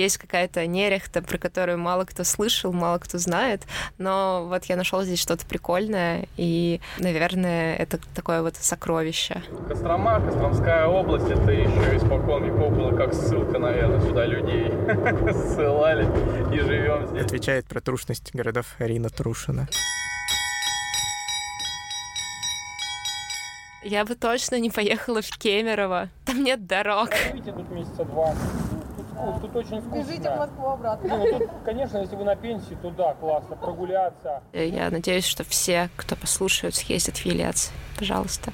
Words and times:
есть 0.00 0.18
какая-то 0.18 0.66
нерехта, 0.66 1.22
про 1.22 1.38
которую 1.38 1.78
мало 1.78 2.04
кто 2.04 2.24
слышал, 2.24 2.72
мало 2.72 2.98
кто 2.98 3.18
знает, 3.18 3.62
но 3.98 4.46
вот 4.48 4.64
я 4.64 4.76
нашел 4.76 5.02
здесь 5.02 5.20
что-то 5.20 5.46
прикольное, 5.46 6.26
и, 6.36 6.80
наверное, 6.98 7.76
это 7.76 7.98
такое 8.14 8.42
вот 8.42 8.56
сокровище. 8.56 9.42
Кострома, 9.68 10.20
Костромская 10.20 10.86
область, 10.86 11.30
это 11.30 11.50
еще 11.50 11.96
испокон 11.96 12.44
веков 12.44 12.72
было 12.72 12.96
как 12.96 13.14
ссылка, 13.14 13.58
наверное, 13.58 14.00
сюда 14.00 14.26
людей 14.26 14.68
ссылали 15.32 16.04
и 16.54 16.60
живем 16.60 17.06
здесь. 17.08 17.24
Отвечает 17.24 17.66
про 17.66 17.80
трушность 17.80 18.34
городов 18.34 18.66
Арина 18.78 19.10
Трушина. 19.10 19.68
Я 23.82 24.04
бы 24.04 24.14
точно 24.14 24.60
не 24.60 24.68
поехала 24.68 25.22
в 25.22 25.38
Кемерово. 25.38 26.10
Там 26.26 26.44
нет 26.44 26.66
дорог. 26.66 27.10
Живите 27.30 27.52
тут 27.52 27.70
месяца 27.70 28.04
два. 28.04 28.34
Тут, 29.24 29.40
тут 29.42 29.56
очень 29.56 29.80
скучно. 29.82 30.02
Бежите 30.02 30.30
в 30.30 30.36
Москву 30.36 30.66
обратно. 30.68 31.16
Ну, 31.18 31.38
тут, 31.38 31.50
конечно, 31.64 31.98
если 31.98 32.16
вы 32.16 32.24
на 32.24 32.36
пенсии, 32.36 32.76
то 32.80 32.90
да, 32.90 33.14
классно, 33.14 33.56
прогуляться. 33.56 34.42
Я 34.52 34.90
надеюсь, 34.90 35.26
что 35.26 35.44
все, 35.44 35.90
кто 35.96 36.16
послушают, 36.16 36.74
съездят 36.74 37.18
в 37.18 37.26
Елец. 37.26 37.70
Пожалуйста. 37.98 38.52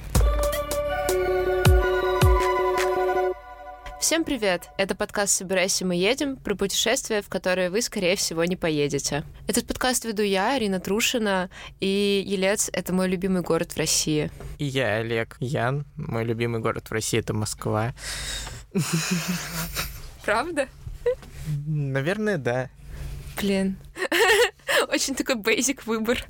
Всем 3.99 4.23
привет! 4.23 4.69
Это 4.77 4.95
подкаст 4.95 5.33
«Собирайся, 5.33 5.85
мы 5.85 5.95
едем» 5.95 6.37
про 6.37 6.55
путешествие, 6.55 7.21
в 7.21 7.29
которое 7.29 7.69
вы, 7.69 7.81
скорее 7.81 8.15
всего, 8.15 8.45
не 8.45 8.55
поедете. 8.55 9.23
Этот 9.47 9.67
подкаст 9.67 10.05
веду 10.05 10.21
я, 10.21 10.53
Арина 10.55 10.79
Трушина, 10.79 11.49
и 11.79 12.23
Елец— 12.25 12.69
это 12.73 12.93
мой 12.93 13.09
любимый 13.09 13.41
город 13.41 13.71
в 13.71 13.77
России. 13.77 14.31
И 14.59 14.65
я, 14.65 14.97
Олег 14.97 15.35
Ян. 15.39 15.85
Мой 15.95 16.23
любимый 16.23 16.61
город 16.61 16.89
в 16.89 16.91
России— 16.93 17.19
это 17.21 17.33
Москва. 17.33 17.93
Правда? 20.27 20.67
Наверное, 21.65 22.37
да. 22.37 22.69
Блин. 23.39 23.77
Очень 24.89 25.15
такой 25.15 25.35
basic 25.35 25.83
выбор. 25.85 26.25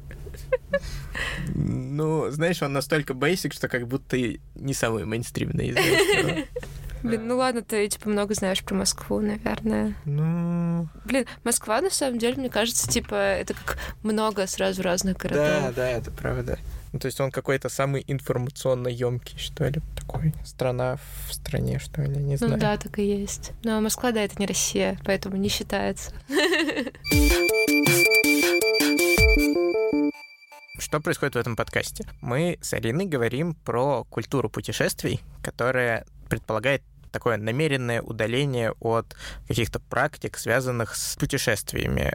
Ну, 1.55 2.29
знаешь, 2.29 2.61
он 2.61 2.73
настолько 2.73 3.13
basic, 3.13 3.55
что 3.55 3.67
как 3.67 3.87
будто 3.87 4.15
не 4.53 4.73
самый 4.75 5.05
мейнстримный 5.05 5.69
из. 5.69 5.77
Блин, 7.01 7.27
ну 7.27 7.37
ладно, 7.37 7.63
ты 7.63 7.87
типа 7.87 8.09
много 8.09 8.35
знаешь 8.35 8.63
про 8.63 8.75
Москву, 8.75 9.19
наверное. 9.19 9.95
Ну, 10.05 10.87
Блин, 11.05 11.25
Москва, 11.43 11.81
на 11.81 11.89
самом 11.89 12.19
деле, 12.19 12.35
мне 12.35 12.49
кажется, 12.51 12.87
типа, 12.87 13.15
это 13.15 13.55
как 13.55 13.79
много 14.03 14.45
сразу 14.45 14.83
разных 14.83 15.17
да, 15.17 15.27
городов. 15.27 15.75
да, 15.75 15.89
это 15.89 16.11
правда. 16.11 16.59
Ну, 16.97 17.01
то 17.01 17.05
есть 17.05 17.21
он 17.21 17.29
какой-то 17.29 17.69
самый 17.69 18.03
информационно 18.07 18.87
емкий, 18.87 19.37
что 19.37 19.67
ли, 19.67 19.81
такой. 19.95 20.33
Страна 20.43 20.97
в 21.27 21.31
стране, 21.31 21.77
что 21.77 22.01
ли, 22.01 22.17
не 22.17 22.31
Ну 22.31 22.47
знаю. 22.47 22.59
да, 22.59 22.75
так 22.77 22.97
и 22.97 23.05
есть. 23.05 23.51
Но 23.63 23.79
Москва, 23.81 24.11
да, 24.11 24.23
это 24.23 24.33
не 24.39 24.47
Россия, 24.47 24.99
поэтому 25.05 25.35
не 25.37 25.47
считается. 25.47 26.11
Что 30.79 30.99
происходит 30.99 31.35
в 31.35 31.37
этом 31.37 31.55
подкасте? 31.55 32.03
Мы 32.21 32.57
с 32.63 32.73
Ариной 32.73 33.05
говорим 33.05 33.53
про 33.53 34.03
культуру 34.05 34.49
путешествий, 34.49 35.21
которая 35.43 36.03
предполагает 36.31 36.81
такое 37.11 37.37
намеренное 37.37 38.01
удаление 38.01 38.71
от 38.79 39.15
каких-то 39.47 39.79
практик, 39.79 40.35
связанных 40.35 40.95
с 40.95 41.15
путешествиями, 41.15 42.11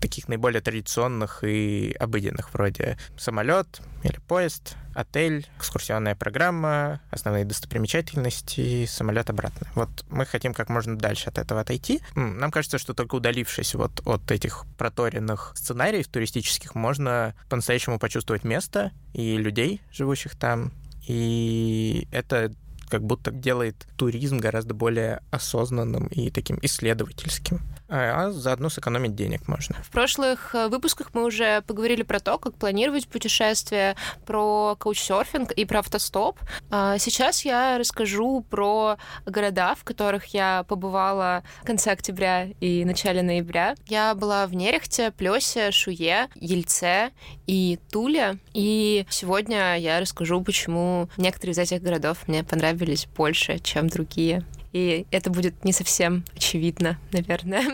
таких 0.00 0.28
наиболее 0.28 0.60
традиционных 0.60 1.44
и 1.44 1.94
обыденных, 1.98 2.52
вроде 2.52 2.98
самолет 3.16 3.80
или 4.02 4.18
поезд, 4.26 4.76
отель, 4.94 5.46
экскурсионная 5.56 6.14
программа, 6.14 7.00
основные 7.10 7.44
достопримечательности, 7.44 8.86
самолет 8.86 9.30
обратно. 9.30 9.66
Вот 9.74 9.88
мы 10.08 10.24
хотим 10.26 10.54
как 10.54 10.68
можно 10.68 10.96
дальше 10.96 11.28
от 11.28 11.38
этого 11.38 11.60
отойти. 11.60 12.00
Нам 12.14 12.50
кажется, 12.50 12.78
что 12.78 12.94
только 12.94 13.16
удалившись 13.16 13.74
вот 13.74 14.00
от 14.06 14.30
этих 14.30 14.64
проторенных 14.76 15.52
сценариев 15.56 16.08
туристических, 16.08 16.74
можно 16.74 17.34
по-настоящему 17.48 17.98
почувствовать 17.98 18.44
место 18.44 18.92
и 19.12 19.36
людей, 19.36 19.82
живущих 19.92 20.36
там. 20.36 20.72
И 21.06 22.06
это 22.12 22.52
как 22.88 23.02
будто 23.02 23.30
делает 23.30 23.86
туризм 23.96 24.38
гораздо 24.38 24.74
более 24.74 25.20
осознанным 25.30 26.06
и 26.06 26.30
таким 26.30 26.58
исследовательским. 26.62 27.60
А 27.88 28.26
а 28.28 28.30
заодно 28.30 28.68
сэкономить 28.68 29.14
денег 29.14 29.48
можно. 29.48 29.76
В 29.82 29.90
прошлых 29.90 30.54
э, 30.54 30.68
выпусках 30.68 31.14
мы 31.14 31.24
уже 31.24 31.62
поговорили 31.62 32.02
про 32.02 32.20
то, 32.20 32.38
как 32.38 32.54
планировать 32.54 33.08
путешествия, 33.08 33.96
про 34.26 34.76
каучсерфинг 34.78 35.52
и 35.52 35.64
про 35.64 35.80
автостоп. 35.80 36.38
А 36.70 36.98
Сейчас 36.98 37.44
я 37.44 37.78
расскажу 37.78 38.44
про 38.50 38.98
города, 39.24 39.74
в 39.74 39.84
которых 39.84 40.26
я 40.26 40.64
побывала 40.68 41.42
в 41.62 41.66
конце 41.66 41.92
октября 41.92 42.48
и 42.60 42.84
начале 42.84 43.22
ноября. 43.22 43.76
Я 43.86 44.14
была 44.14 44.46
в 44.46 44.54
Нерехте, 44.54 45.10
Плесе, 45.10 45.70
Шуе, 45.70 46.28
Ельце 46.34 47.10
и 47.46 47.78
Туле. 47.90 48.38
И 48.52 49.06
сегодня 49.08 49.78
я 49.78 50.00
расскажу, 50.00 50.42
почему 50.42 51.08
некоторые 51.16 51.52
из 51.52 51.58
этих 51.58 51.82
городов 51.82 52.26
мне 52.26 52.44
понравились 52.44 53.06
больше, 53.06 53.58
чем 53.58 53.88
другие. 53.88 54.44
И 54.72 55.06
это 55.10 55.30
будет 55.30 55.64
не 55.64 55.72
совсем 55.72 56.24
очевидно, 56.34 56.98
наверное. 57.12 57.64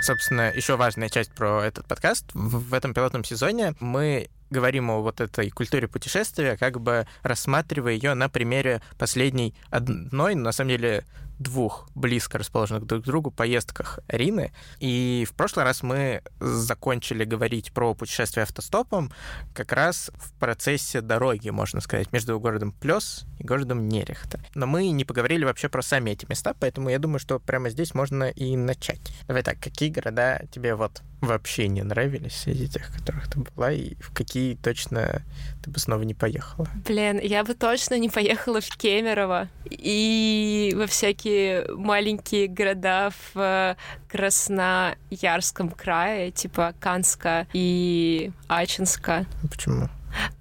Собственно, 0.07 0.53
еще 0.55 0.77
важная 0.77 1.09
часть 1.09 1.33
про 1.33 1.65
этот 1.65 1.89
подкаст. 1.89 2.27
В 2.33 2.73
этом 2.75 2.95
пилотном 2.95 3.25
сезоне 3.25 3.75
мы 3.81 4.29
говорим 4.51 4.89
о 4.89 5.01
вот 5.01 5.21
этой 5.21 5.51
культуре 5.51 5.89
путешествия, 5.89 6.57
как 6.57 6.81
бы 6.81 7.09
рассматривая 7.25 7.95
ее 7.95 8.15
на 8.15 8.29
примере 8.29 8.83
последней 8.99 9.53
одной, 9.69 10.37
на 10.37 10.53
самом 10.53 10.69
деле, 10.71 11.05
двух 11.39 11.89
близко 11.95 12.39
расположенных 12.39 12.87
друг 12.87 13.03
к 13.03 13.07
другу 13.07 13.31
поездках 13.31 14.01
Рины. 14.09 14.53
И 14.79 15.27
в 15.29 15.35
прошлый 15.35 15.65
раз 15.65 15.83
мы 15.83 16.23
закончили 16.41 17.25
говорить 17.25 17.73
про 17.73 17.95
путешествие 17.95 18.45
автостопом 18.45 19.13
как 19.55 19.73
раз 19.73 20.11
в 20.15 20.33
процессе 20.39 21.01
дороги, 21.01 21.51
можно 21.51 21.81
сказать, 21.81 22.13
между 22.13 22.39
городом 22.41 22.73
Плес 22.73 23.25
и 23.39 23.45
городом 23.45 23.89
Нерехта. 23.89 24.41
Но 24.55 24.67
мы 24.67 24.89
не 24.91 25.05
поговорили 25.05 25.45
вообще 25.45 25.69
про 25.69 25.83
сами 25.83 26.11
эти 26.11 26.27
места, 26.29 26.55
поэтому 26.59 26.89
я 26.89 26.99
думаю, 26.99 27.19
что 27.19 27.39
прямо 27.39 27.71
здесь 27.71 27.95
можно 27.95 28.25
и 28.25 28.57
начать. 28.57 29.01
Давай 29.27 29.43
так, 29.43 29.59
какие 29.61 29.91
города 29.91 30.43
тебе 30.51 30.75
вот 30.75 31.03
вообще 31.21 31.69
не 31.69 31.83
нравились 31.83 32.37
среди 32.37 32.69
тех, 32.69 32.89
в 32.89 32.97
которых 32.99 33.29
ты 33.29 33.41
была, 33.41 33.73
и 33.73 33.95
в 34.01 34.13
какие 34.13 34.55
точно 34.55 35.23
ты 35.65 35.71
бы 35.71 35.79
снова 35.79 36.03
не 36.03 36.15
поехала? 36.15 36.69
Блин, 36.87 37.19
я 37.23 37.43
бы 37.45 37.55
точно 37.55 37.99
не 37.99 38.09
поехала 38.09 38.61
в 38.61 38.69
Кемерово 38.77 39.49
и 39.65 40.75
во 40.77 40.87
всякие 40.87 41.67
маленькие 41.75 42.49
города 42.49 43.11
в 43.35 43.39
э, 43.41 43.77
Красноярском 44.09 45.71
крае, 45.71 46.31
типа 46.31 46.75
Канска 46.81 47.47
и 47.53 48.31
Ачинска, 48.49 49.27
Почему? 49.51 49.89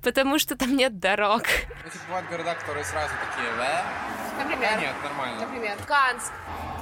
потому 0.03 0.39
что 0.39 0.55
там 0.55 0.75
нет 0.75 0.99
дорог. 0.99 1.43
Ну, 1.83 1.89
типа, 1.89 2.03
бывают 2.07 2.29
города, 2.29 2.55
которые 2.55 2.85
сразу 2.85 3.13
такие, 3.29 3.49
да? 3.57 3.83
Да 4.37 4.43
Например. 4.43 4.79
нет, 4.79 4.93
нормально. 5.03 5.41
Например, 5.41 5.77
Канск. 5.87 6.31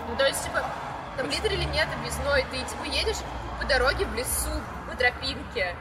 Ну, 0.09 0.15
то 0.17 0.25
есть, 0.27 0.43
типа, 0.43 0.63
там 1.17 1.29
литерали 1.29 1.63
нет 1.65 1.87
объездной. 1.97 2.43
Ты, 2.51 2.57
типа, 2.57 2.83
едешь 2.85 3.17
по 3.63 3.69
дороге 3.69 4.05
в 4.05 4.13
лесу, 4.15 4.49
по 4.89 4.95
тропинке. 4.97 5.75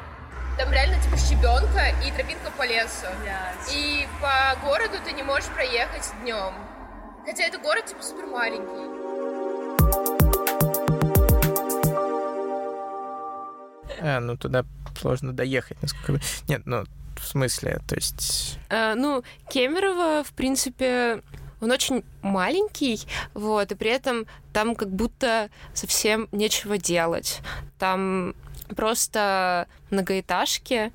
Там 0.57 0.71
реально, 0.71 1.03
типа, 1.03 1.17
щебенка 1.17 1.89
и 2.07 2.13
тропинка 2.13 2.51
по 2.57 2.65
лесу. 2.65 3.07
И 3.73 4.07
по 4.21 4.57
городу 4.65 4.99
ты 5.05 5.13
не 5.13 5.23
можешь 5.23 5.49
проехать 5.51 6.13
днем. 6.23 6.55
Хотя 7.27 7.45
это 7.45 7.59
город, 7.59 7.87
типа, 7.87 8.03
супер 8.03 8.27
маленький. 8.27 8.93
А, 14.01 14.21
ну 14.21 14.37
туда 14.37 14.65
сложно 15.01 15.33
доехать, 15.33 15.81
насколько... 15.83 16.23
Нет, 16.49 16.63
ну, 16.67 16.85
в 17.17 17.25
смысле, 17.25 17.81
то 17.89 17.95
есть... 17.97 18.59
Э, 18.69 18.95
ну, 18.95 19.25
Кемерово, 19.49 20.23
в 20.25 20.33
принципе, 20.35 21.23
он 21.63 21.71
очень 21.71 22.05
маленький, 22.23 23.01
вот, 23.35 23.71
и 23.71 23.75
при 23.77 23.91
этом 23.91 24.27
там 24.53 24.75
как 24.75 24.91
будто 24.91 25.49
совсем 25.73 26.29
нечего 26.33 26.77
делать. 26.77 27.41
Там 27.79 28.35
просто 28.77 29.69
многоэтажки, 29.91 30.93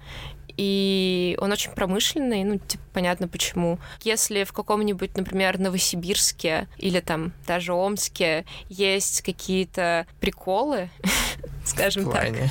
и 0.58 1.38
он 1.40 1.52
очень 1.52 1.72
промышленный, 1.72 2.44
ну, 2.44 2.58
типа, 2.58 2.84
понятно 2.92 3.28
почему. 3.28 3.80
Если 4.02 4.44
в 4.44 4.52
каком-нибудь, 4.52 5.16
например, 5.16 5.58
Новосибирске 5.58 6.68
или 6.78 7.00
там 7.00 7.32
даже 7.46 7.74
Омске 7.74 8.44
есть 8.68 9.22
какие-то 9.22 10.06
приколы, 10.20 10.90
скажем 11.68 12.04
В 12.04 12.12
так. 12.12 12.22
плане. 12.22 12.50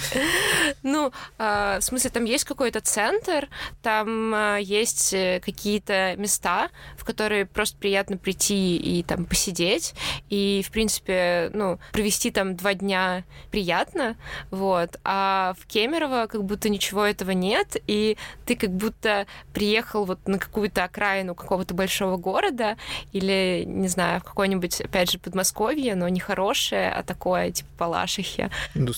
Ну, 0.82 1.12
а, 1.38 1.80
в 1.80 1.82
смысле, 1.82 2.10
там 2.10 2.24
есть 2.24 2.44
какой-то 2.44 2.80
центр, 2.80 3.48
там 3.82 4.32
а, 4.34 4.56
есть 4.58 5.12
э, 5.12 5.40
какие-то 5.44 6.14
места, 6.16 6.70
в 6.96 7.04
которые 7.04 7.46
просто 7.46 7.76
приятно 7.78 8.16
прийти 8.16 8.76
и 8.76 9.02
там 9.02 9.24
посидеть, 9.24 9.94
и, 10.28 10.62
в 10.66 10.70
принципе, 10.70 11.50
ну, 11.52 11.78
провести 11.92 12.30
там 12.30 12.56
два 12.56 12.74
дня 12.74 13.24
приятно, 13.50 14.16
вот. 14.50 14.98
А 15.04 15.54
в 15.58 15.66
Кемерово 15.66 16.26
как 16.26 16.44
будто 16.44 16.68
ничего 16.68 17.04
этого 17.04 17.32
нет, 17.32 17.76
и 17.86 18.16
ты 18.44 18.56
как 18.56 18.70
будто 18.70 19.26
приехал 19.52 20.04
вот 20.04 20.26
на 20.28 20.38
какую-то 20.38 20.84
окраину 20.84 21.34
какого-то 21.34 21.74
большого 21.74 22.16
города 22.16 22.76
или, 23.12 23.64
не 23.66 23.88
знаю, 23.88 24.20
в 24.20 24.24
какое-нибудь, 24.24 24.80
опять 24.80 25.10
же, 25.10 25.18
Подмосковье, 25.18 25.94
но 25.94 26.08
не 26.08 26.20
хорошее, 26.20 26.90
а 26.90 27.02
такое, 27.02 27.50
типа 27.50 27.68
Палашихе. 27.78 28.50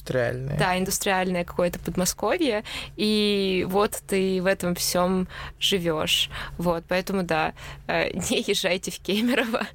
Индустриальное. 0.09 0.59
Да, 0.59 0.79
индустриальное 0.79 1.45
какое-то 1.45 1.79
Подмосковье, 1.79 2.65
и 2.97 3.67
вот 3.69 4.03
ты 4.07 4.41
в 4.41 4.47
этом 4.47 4.75
всем 4.75 5.29
живешь. 5.61 6.31
Вот, 6.57 6.85
поэтому 6.89 7.23
да, 7.23 7.53
э, 7.87 8.11
не 8.31 8.41
езжайте 8.41 8.91
в 8.91 8.99
Кемерово. 9.01 9.67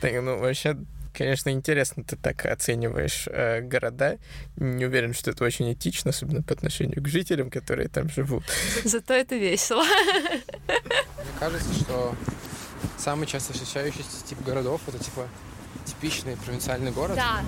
Так, 0.00 0.12
ну, 0.22 0.38
вообще, 0.38 0.76
конечно, 1.12 1.50
интересно 1.50 2.02
ты 2.04 2.16
так 2.16 2.46
оцениваешь 2.46 3.28
э, 3.30 3.60
города. 3.60 4.18
Не 4.56 4.86
уверен, 4.86 5.12
что 5.12 5.30
это 5.30 5.44
очень 5.44 5.72
этично, 5.72 6.10
особенно 6.10 6.42
по 6.42 6.54
отношению 6.54 7.02
к 7.02 7.08
жителям, 7.08 7.50
которые 7.50 7.88
там 7.88 8.08
живут. 8.08 8.44
Зато 8.84 9.14
это 9.14 9.36
весело. 9.36 9.84
Мне 9.84 11.38
кажется, 11.38 11.74
что 11.74 12.14
самый 12.96 13.26
часто 13.26 13.52
встречающийся 13.52 14.24
тип 14.26 14.40
городов 14.42 14.80
это 14.86 14.98
типа 14.98 15.28
типичный 15.84 16.36
провинциальный 16.36 16.90
город. 16.90 17.16
Да. 17.16 17.40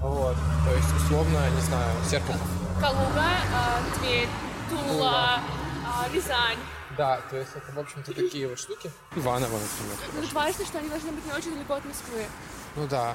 Вот. 0.00 0.36
То 0.66 0.74
есть, 0.74 0.92
условно, 0.96 1.38
не 1.50 1.60
знаю, 1.62 1.94
Серпухов. 2.08 2.40
Калуга, 2.80 3.30
а, 3.54 3.80
Тверь, 3.98 4.28
Тула, 4.68 5.40
а, 5.86 6.08
Рязань. 6.12 6.58
Да, 6.96 7.20
то 7.30 7.36
есть 7.36 7.50
это, 7.54 7.72
в 7.72 7.78
общем-то, 7.78 8.12
такие 8.12 8.48
вот 8.48 8.58
штуки. 8.58 8.90
Иваново, 9.16 9.58
например. 9.58 9.96
Ну, 10.14 10.28
важно, 10.32 10.64
что 10.64 10.78
они 10.78 10.88
должны 10.88 11.12
быть 11.12 11.24
не 11.24 11.32
очень 11.32 11.52
далеко 11.54 11.74
от 11.74 11.84
Москвы. 11.84 12.24
Ну 12.76 12.86
да. 12.86 13.14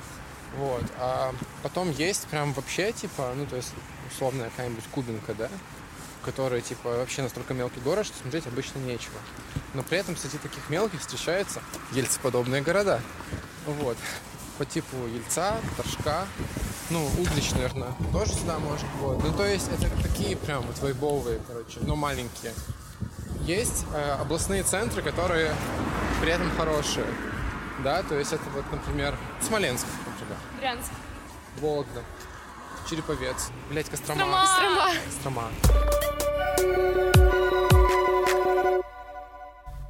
Вот. 0.55 0.83
А 0.99 1.33
потом 1.61 1.91
есть 1.91 2.27
прям 2.27 2.53
вообще, 2.53 2.91
типа, 2.91 3.33
ну, 3.35 3.45
то 3.45 3.57
есть, 3.57 3.73
условно, 4.11 4.45
какая-нибудь 4.45 4.85
Кубинка, 4.91 5.33
да? 5.33 5.49
который, 6.27 6.61
типа, 6.61 6.89
вообще 6.89 7.21
настолько 7.21 7.53
мелкий 7.53 7.79
город, 7.79 8.05
что 8.05 8.17
смотреть 8.17 8.47
обычно 8.47 8.79
нечего. 8.79 9.17
Но 9.73 9.81
при 9.81 9.97
этом 9.97 10.17
среди 10.17 10.37
таких 10.37 10.69
мелких 10.69 10.99
встречаются 10.99 11.61
ельцеподобные 11.93 12.61
города. 12.61 12.99
Вот. 13.65 13.95
По 14.57 14.65
типу 14.65 14.95
Ельца, 15.07 15.57
Торжка, 15.75 16.25
ну, 16.89 17.05
Углич, 17.19 17.51
наверное, 17.51 17.93
тоже 18.11 18.33
сюда 18.33 18.59
может. 18.59 18.85
Вот. 18.99 19.23
Ну, 19.23 19.33
то 19.33 19.45
есть 19.45 19.67
это 19.67 19.89
такие 20.01 20.37
прям 20.37 20.61
вот 20.61 20.79
вайбовые, 20.79 21.39
короче, 21.45 21.79
но 21.81 21.95
маленькие. 21.95 22.53
Есть 23.41 23.85
э, 23.93 24.17
областные 24.19 24.63
центры, 24.63 25.01
которые 25.01 25.53
при 26.21 26.31
этом 26.31 26.49
хорошие. 26.57 27.05
Да, 27.83 28.01
то 28.03 28.17
есть 28.17 28.33
это 28.33 28.43
вот, 28.55 28.65
например, 28.71 29.15
Смоленск, 29.41 29.85
например, 30.05 30.37
Брянск. 30.59 30.91
Вологда, 31.59 32.03
Череповец, 32.89 33.49
блять, 33.69 33.89
Кострома. 33.89 34.25
Кострома. 34.25 34.91
Кострома. 35.05 35.51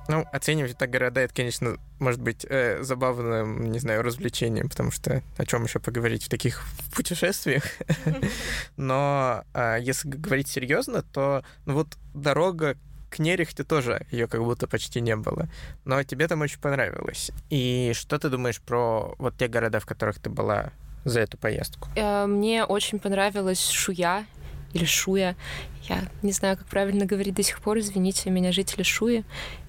Ну, 0.08 0.26
оценивать 0.32 0.78
так 0.78 0.90
города, 0.90 1.22
это, 1.22 1.34
конечно, 1.34 1.78
может 2.00 2.22
быть 2.22 2.46
э, 2.50 2.82
забавным, 2.84 3.72
не 3.72 3.80
знаю, 3.80 4.04
развлечением, 4.04 4.70
потому 4.70 4.92
что 4.92 5.22
о 5.38 5.46
чем 5.46 5.64
еще 5.64 5.80
поговорить 5.80 6.24
в 6.24 6.30
таких 6.30 6.64
путешествиях. 6.96 7.64
Но 8.78 9.44
а, 9.54 9.78
если 9.78 10.10
говорить 10.10 10.48
серьезно, 10.48 11.04
то 11.04 11.44
ну, 11.66 11.74
вот 11.74 11.98
дорога 12.14 12.78
к 13.10 13.20
Нерехте 13.20 13.64
тоже 13.64 14.06
ее 14.12 14.28
как 14.28 14.44
будто 14.44 14.68
почти 14.68 15.02
не 15.02 15.16
было. 15.16 15.48
Но 15.86 16.04
тебе 16.04 16.28
там 16.28 16.42
очень 16.42 16.60
понравилось. 16.60 17.32
И 17.50 17.92
что 17.96 18.20
ты 18.20 18.30
думаешь 18.30 18.62
про 18.62 19.16
вот 19.18 19.38
те 19.38 19.48
города, 19.48 19.80
в 19.80 19.86
которых 19.86 20.20
ты 20.20 20.30
была 20.30 20.72
за 21.06 21.22
эту 21.22 21.38
поездку? 21.38 21.90
Э, 21.96 22.26
Мне 22.26 22.66
очень 22.66 23.00
понравилась 23.00 23.70
Шуя 23.70 24.26
или 24.74 24.86
Шуя. 24.86 25.36
Я 25.84 26.04
не 26.22 26.32
знаю, 26.34 26.58
как 26.58 26.68
правильно 26.68 27.06
говорить 27.06 27.36
до 27.36 27.44
сих 27.44 27.62
пор. 27.62 27.80
Извините 27.80 28.30
меня, 28.30 28.52
жители 28.52 28.84
Шуи. 28.84 29.24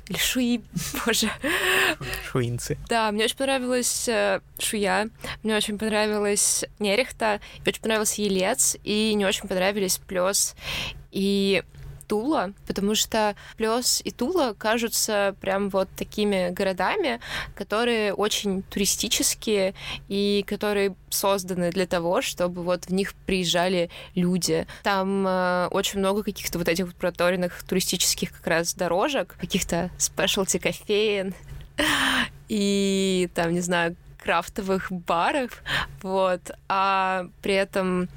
Или 0.08 0.16
Шуи, 0.16 0.62
боже. 1.06 1.30
Шуинцы. 2.30 2.78
Да, 2.88 3.10
мне 3.12 3.24
очень 3.24 3.36
понравилась 3.36 4.08
э, 4.08 4.40
Шуя, 4.58 5.08
мне 5.42 5.56
очень 5.56 5.78
понравилась 5.78 6.64
Нерехта, 6.78 7.40
мне 7.58 7.68
очень 7.68 7.82
понравился 7.82 8.22
Елец, 8.22 8.76
и 8.84 9.12
не 9.14 9.26
очень 9.26 9.48
понравились 9.48 9.98
Плес 9.98 10.54
и 11.10 11.62
Тула, 12.08 12.52
потому 12.66 12.94
что 12.94 13.36
Плес 13.56 14.00
и 14.02 14.10
Тула 14.10 14.54
кажутся 14.58 15.34
прям 15.40 15.68
вот 15.68 15.88
такими 15.96 16.50
городами, 16.50 17.20
которые 17.54 18.14
очень 18.14 18.62
туристические 18.62 19.74
и 20.08 20.44
которые 20.46 20.96
созданы 21.10 21.70
для 21.70 21.86
того, 21.86 22.22
чтобы 22.22 22.62
вот 22.62 22.86
в 22.86 22.92
них 22.92 23.14
приезжали 23.26 23.90
люди. 24.14 24.66
Там 24.82 25.26
э, 25.26 25.68
очень 25.70 26.00
много 26.00 26.22
каких-то 26.22 26.58
вот 26.58 26.68
этих 26.68 26.86
вот 26.86 26.94
проторенных 26.94 27.62
туристических 27.62 28.32
как 28.32 28.46
раз 28.46 28.74
дорожек, 28.74 29.36
каких-то 29.38 29.90
спешлти 29.98 30.58
кофеин, 30.58 31.34
и 32.48 33.28
там, 33.34 33.52
не 33.52 33.60
знаю, 33.60 33.96
крафтовых 34.18 34.90
баров, 34.90 35.62
вот, 36.02 36.50
а 36.68 37.26
при 37.42 37.54
этом 37.54 38.08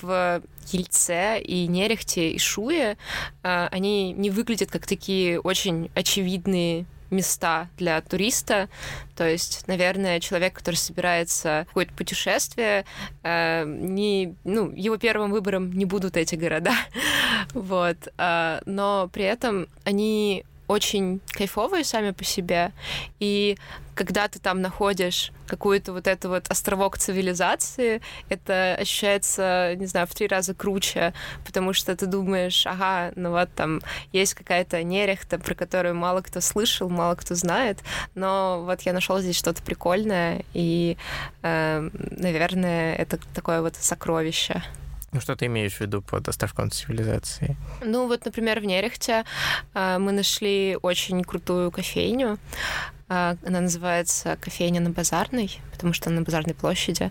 в 0.00 0.42
Ельце 0.72 1.40
и 1.40 1.66
Нерехте 1.66 2.30
и 2.30 2.38
Шуе 2.38 2.96
э, 3.42 3.68
они 3.70 4.12
не 4.12 4.30
выглядят 4.30 4.70
как 4.70 4.86
такие 4.86 5.40
очень 5.40 5.90
очевидные 5.94 6.86
места 7.10 7.68
для 7.78 8.00
туриста. 8.02 8.68
То 9.16 9.26
есть, 9.26 9.66
наверное, 9.66 10.20
человек, 10.20 10.52
который 10.52 10.74
собирается 10.74 11.62
в 11.64 11.68
какое-то 11.68 11.94
путешествие, 11.94 12.84
э, 13.22 13.64
не, 13.66 14.34
ну, 14.44 14.70
его 14.74 14.98
первым 14.98 15.30
выбором 15.30 15.72
не 15.72 15.86
будут 15.86 16.16
эти 16.16 16.34
города. 16.34 16.72
вот. 17.54 17.96
э, 18.18 18.60
но 18.66 19.08
при 19.12 19.24
этом 19.24 19.68
они 19.84 20.44
очень 20.68 21.20
кайфовые 21.32 21.84
сами 21.84 22.12
по 22.12 22.24
себе. 22.24 22.72
И 23.18 23.56
когда 23.94 24.28
ты 24.28 24.38
там 24.38 24.60
находишь 24.60 25.32
какую-то 25.48 25.92
вот 25.92 26.06
эту 26.06 26.28
вот 26.28 26.48
островок 26.48 26.98
цивилизации, 26.98 28.00
это 28.28 28.76
ощущается, 28.78 29.74
не 29.76 29.86
знаю, 29.86 30.06
в 30.06 30.14
три 30.14 30.28
раза 30.28 30.54
круче, 30.54 31.14
потому 31.44 31.72
что 31.72 31.96
ты 31.96 32.06
думаешь, 32.06 32.64
ага, 32.66 33.12
ну 33.16 33.30
вот 33.30 33.48
там 33.56 33.80
есть 34.12 34.34
какая-то 34.34 34.84
нерехта, 34.84 35.38
про 35.38 35.54
которую 35.54 35.96
мало 35.96 36.20
кто 36.20 36.40
слышал, 36.40 36.88
мало 36.88 37.16
кто 37.16 37.34
знает, 37.34 37.78
но 38.14 38.62
вот 38.64 38.82
я 38.82 38.92
нашел 38.92 39.18
здесь 39.18 39.36
что-то 39.36 39.62
прикольное, 39.62 40.44
и, 40.54 40.96
э, 41.42 41.90
наверное, 41.92 42.94
это 42.94 43.18
такое 43.34 43.62
вот 43.62 43.74
сокровище. 43.74 44.62
Ну, 45.12 45.20
что 45.20 45.34
ты 45.36 45.46
имеешь 45.46 45.76
в 45.76 45.80
виду 45.80 46.02
под 46.02 46.28
островком 46.28 46.70
цивилизации? 46.70 47.56
Ну, 47.82 48.06
вот, 48.06 48.26
например, 48.26 48.60
в 48.60 48.64
Нерехте 48.66 49.24
э, 49.74 49.98
мы 49.98 50.12
нашли 50.12 50.76
очень 50.82 51.24
крутую 51.24 51.70
кофейню. 51.70 52.38
Э, 53.08 53.36
Она 53.46 53.60
называется 53.60 54.36
кофейня 54.38 54.82
на 54.82 54.90
Базарной, 54.90 55.60
потому 55.72 55.94
что 55.94 56.10
на 56.10 56.20
Базарной 56.20 56.54
площади. 56.54 57.10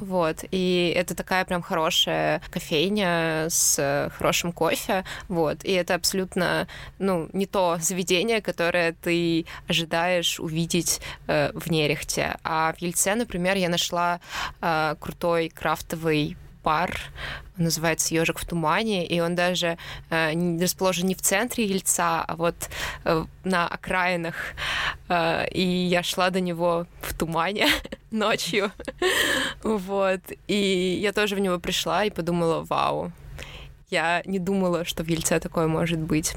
Вот. 0.00 0.38
И 0.52 0.94
это 0.96 1.14
такая 1.14 1.44
прям 1.44 1.60
хорошая 1.60 2.40
кофейня 2.50 3.48
с 3.50 3.78
э, 3.78 4.08
хорошим 4.16 4.50
кофе. 4.50 5.04
Вот. 5.28 5.64
И 5.64 5.72
это 5.72 5.96
абсолютно, 5.96 6.66
ну, 6.98 7.28
не 7.34 7.44
то 7.44 7.76
заведение, 7.78 8.40
которое 8.40 8.92
ты 8.92 9.44
ожидаешь 9.68 10.40
увидеть 10.40 11.02
э, 11.26 11.50
в 11.52 11.70
Нерехте. 11.70 12.36
А 12.42 12.72
в 12.72 12.80
Ельце, 12.80 13.14
например, 13.14 13.56
я 13.58 13.68
нашла 13.68 14.20
э, 14.62 14.94
крутой 14.98 15.50
крафтовый 15.50 16.38
он 17.56 17.64
называется 17.64 18.14
«Ежик 18.14 18.38
в 18.38 18.46
тумане», 18.46 19.06
и 19.06 19.20
он 19.20 19.34
даже 19.36 19.78
э, 20.10 20.58
расположен 20.60 21.06
не 21.06 21.14
в 21.14 21.22
центре 21.22 21.64
Ельца, 21.64 22.24
а 22.24 22.34
вот 22.36 22.56
э, 23.04 23.24
на 23.44 23.68
окраинах. 23.68 24.34
Э, 25.08 25.46
и 25.50 25.62
я 25.62 26.02
шла 26.02 26.30
до 26.30 26.40
него 26.40 26.86
в 27.00 27.14
тумане 27.16 27.68
ночью. 28.10 28.72
вот. 29.62 30.20
И 30.48 30.98
я 31.00 31.12
тоже 31.12 31.36
в 31.36 31.38
него 31.38 31.58
пришла 31.58 32.04
и 32.04 32.10
подумала, 32.10 32.64
вау, 32.64 33.12
я 33.90 34.22
не 34.24 34.40
думала, 34.40 34.84
что 34.84 35.04
в 35.04 35.06
Ельце 35.06 35.38
такое 35.38 35.68
может 35.68 36.00
быть. 36.00 36.34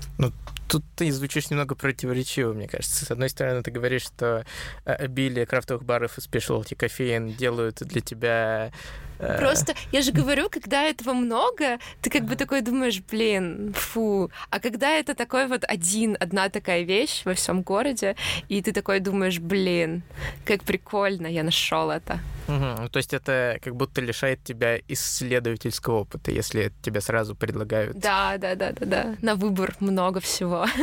Тут 0.67 0.83
ты 0.95 1.11
звучишь 1.11 1.49
немного 1.49 1.75
противоречиво, 1.75 2.53
мне 2.53 2.67
кажется. 2.67 3.05
С 3.05 3.11
одной 3.11 3.29
стороны, 3.29 3.63
ты 3.63 3.71
говоришь, 3.71 4.03
что 4.03 4.45
э, 4.85 4.93
обилие 4.93 5.45
крафтовых 5.45 5.83
баров 5.83 6.17
и 6.17 6.21
спешлти 6.21 6.75
кофеин 6.75 7.33
делают 7.33 7.77
для 7.79 8.01
тебя 8.01 8.71
Просто, 9.17 9.73
я 9.91 10.01
же 10.01 10.11
говорю, 10.11 10.49
когда 10.49 10.83
этого 10.83 11.13
много, 11.13 11.79
ты 12.01 12.09
как 12.09 12.25
бы 12.25 12.35
такой 12.35 12.61
думаешь, 12.61 13.01
блин, 13.11 13.73
фу. 13.73 14.31
А 14.49 14.59
когда 14.59 14.91
это 14.91 15.15
такой 15.15 15.47
вот 15.47 15.63
один, 15.67 16.17
одна 16.19 16.49
такая 16.49 16.83
вещь 16.83 17.21
во 17.25 17.33
всем 17.33 17.61
городе, 17.61 18.15
и 18.49 18.61
ты 18.61 18.71
такой 18.71 18.99
думаешь, 18.99 19.39
блин, 19.39 20.03
как 20.45 20.63
прикольно, 20.63 21.27
я 21.27 21.43
нашел 21.43 21.89
это. 21.89 22.19
Ну, 22.47 22.87
То 22.89 22.97
есть 22.97 23.13
это 23.13 23.59
как 23.61 23.75
будто 23.75 24.01
лишает 24.01 24.43
тебя 24.43 24.77
исследовательского 24.87 26.01
опыта, 26.01 26.31
если 26.31 26.71
тебе 26.81 27.01
сразу 27.01 27.35
предлагают. 27.35 27.97
Да, 27.99 28.37
да, 28.37 28.55
да, 28.55 28.71
да, 28.71 28.85
да. 28.85 29.15
На 29.21 29.35
выбор 29.35 29.75
много 29.79 30.19
всего. 30.19 30.65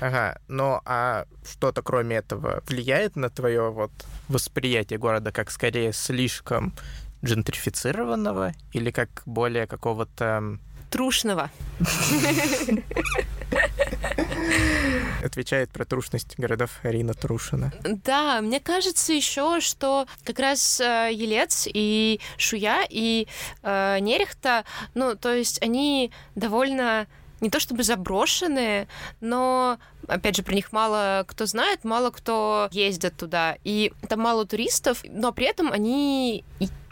Ага. 0.00 0.38
Ну 0.48 0.80
а 0.84 1.26
что-то 1.48 1.82
кроме 1.82 2.16
этого 2.16 2.62
влияет 2.66 3.16
на 3.16 3.30
твое 3.30 3.70
вот 3.70 3.90
восприятие 4.28 4.98
города 4.98 5.32
как 5.32 5.50
скорее 5.50 5.92
слишком 5.92 6.72
джентрифицированного 7.24 8.52
или 8.72 8.90
как 8.90 9.22
более 9.26 9.66
какого-то 9.66 10.58
Трушного. 10.90 11.50
отвечает 15.22 15.70
про 15.70 15.84
трушность 15.84 16.38
городов 16.38 16.78
Арина 16.82 17.12
Трушина. 17.14 17.72
Да, 17.82 18.40
мне 18.40 18.60
кажется 18.60 19.12
еще, 19.12 19.60
что 19.60 20.06
как 20.24 20.38
раз 20.38 20.80
э, 20.80 21.10
Елец 21.12 21.68
и 21.72 22.20
Шуя 22.38 22.86
и 22.88 23.26
э, 23.62 23.98
Нерехта, 24.00 24.64
ну, 24.94 25.16
то 25.16 25.34
есть 25.34 25.62
они 25.62 26.12
довольно 26.34 27.06
не 27.40 27.50
то 27.50 27.60
чтобы 27.60 27.82
заброшенные, 27.82 28.88
но 29.20 29.78
опять 30.08 30.36
же, 30.36 30.42
про 30.42 30.54
них 30.54 30.72
мало 30.72 31.24
кто 31.28 31.44
знает, 31.44 31.84
мало 31.84 32.10
кто 32.10 32.68
ездит 32.72 33.16
туда. 33.16 33.56
И 33.62 33.92
там 34.08 34.20
мало 34.20 34.46
туристов, 34.46 35.02
но 35.08 35.32
при 35.32 35.46
этом 35.46 35.70
они 35.70 36.44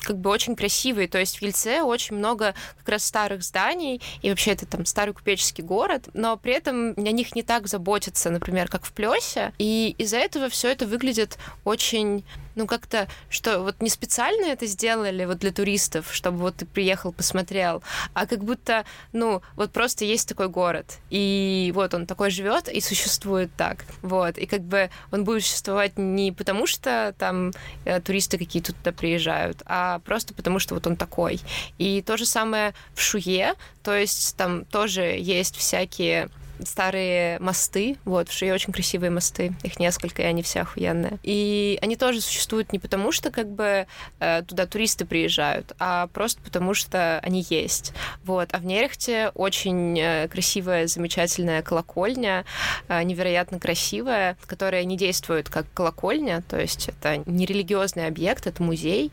как 0.04 0.18
бы 0.18 0.30
очень 0.30 0.56
красивые. 0.56 1.08
То 1.08 1.18
есть 1.18 1.38
в 1.38 1.42
Ельце 1.42 1.82
очень 1.82 2.16
много 2.16 2.54
как 2.78 2.88
раз 2.88 3.04
старых 3.04 3.42
зданий, 3.42 4.00
и 4.22 4.30
вообще 4.30 4.52
это 4.52 4.66
там 4.66 4.84
старый 4.86 5.14
купеческий 5.14 5.64
город, 5.64 6.08
но 6.14 6.36
при 6.36 6.52
этом 6.54 6.94
на 6.94 7.12
них 7.12 7.34
не 7.34 7.42
так 7.42 7.66
заботятся, 7.66 8.30
например, 8.30 8.68
как 8.68 8.84
в 8.84 8.92
Плесе. 8.92 9.52
И 9.58 9.94
из-за 9.98 10.18
этого 10.18 10.48
все 10.48 10.70
это 10.70 10.86
выглядит 10.86 11.38
очень 11.64 12.24
ну, 12.54 12.66
как-то, 12.66 13.08
что 13.28 13.60
вот 13.60 13.80
не 13.80 13.88
специально 13.88 14.46
это 14.46 14.66
сделали 14.66 15.24
вот 15.24 15.38
для 15.38 15.52
туристов, 15.52 16.12
чтобы 16.12 16.38
вот 16.38 16.56
ты 16.56 16.66
приехал, 16.66 17.12
посмотрел, 17.12 17.82
а 18.12 18.26
как 18.26 18.44
будто, 18.44 18.84
ну, 19.12 19.42
вот 19.56 19.72
просто 19.72 20.04
есть 20.04 20.28
такой 20.28 20.48
город, 20.48 20.98
и 21.10 21.72
вот 21.74 21.94
он 21.94 22.06
такой 22.06 22.30
живет 22.30 22.68
и 22.68 22.80
существует 22.80 23.50
так, 23.56 23.84
вот, 24.02 24.38
и 24.38 24.46
как 24.46 24.62
бы 24.62 24.90
он 25.12 25.24
будет 25.24 25.44
существовать 25.44 25.98
не 25.98 26.32
потому, 26.32 26.66
что 26.66 27.14
там 27.18 27.52
э, 27.84 28.00
туристы 28.00 28.38
какие-то 28.38 28.72
туда 28.72 28.92
приезжают, 28.92 29.62
а 29.66 29.98
просто 30.00 30.34
потому, 30.34 30.58
что 30.58 30.74
вот 30.74 30.86
он 30.86 30.96
такой. 30.96 31.40
И 31.78 32.02
то 32.02 32.16
же 32.16 32.26
самое 32.26 32.74
в 32.94 33.00
Шуе, 33.00 33.54
то 33.82 33.94
есть 33.96 34.36
там 34.36 34.64
тоже 34.64 35.02
есть 35.02 35.56
всякие 35.56 36.30
старые 36.62 37.38
мосты. 37.40 37.96
Вот, 38.04 38.28
в 38.28 38.32
Шуе 38.32 38.54
очень 38.54 38.72
красивые 38.72 39.10
мосты. 39.10 39.54
Их 39.62 39.78
несколько, 39.78 40.22
и 40.22 40.24
они 40.24 40.42
все 40.42 40.60
охуенные. 40.60 41.18
И 41.22 41.78
они 41.82 41.96
тоже 41.96 42.20
существуют 42.20 42.72
не 42.72 42.78
потому, 42.78 43.12
что 43.12 43.30
как 43.30 43.48
бы 43.48 43.86
э, 44.20 44.42
туда 44.42 44.66
туристы 44.66 45.04
приезжают, 45.04 45.72
а 45.78 46.08
просто 46.08 46.40
потому, 46.42 46.74
что 46.74 47.18
они 47.20 47.44
есть. 47.48 47.92
Вот. 48.24 48.48
А 48.52 48.58
в 48.58 48.64
Нерехте 48.64 49.30
очень 49.34 49.98
э, 49.98 50.28
красивая, 50.28 50.86
замечательная 50.86 51.62
колокольня, 51.62 52.44
э, 52.88 53.02
невероятно 53.02 53.58
красивая, 53.58 54.36
которая 54.46 54.84
не 54.84 54.96
действует 54.96 55.48
как 55.48 55.66
колокольня, 55.74 56.42
то 56.48 56.60
есть 56.60 56.88
это 56.88 57.22
не 57.26 57.46
религиозный 57.46 58.06
объект, 58.06 58.46
это 58.46 58.62
музей. 58.62 59.12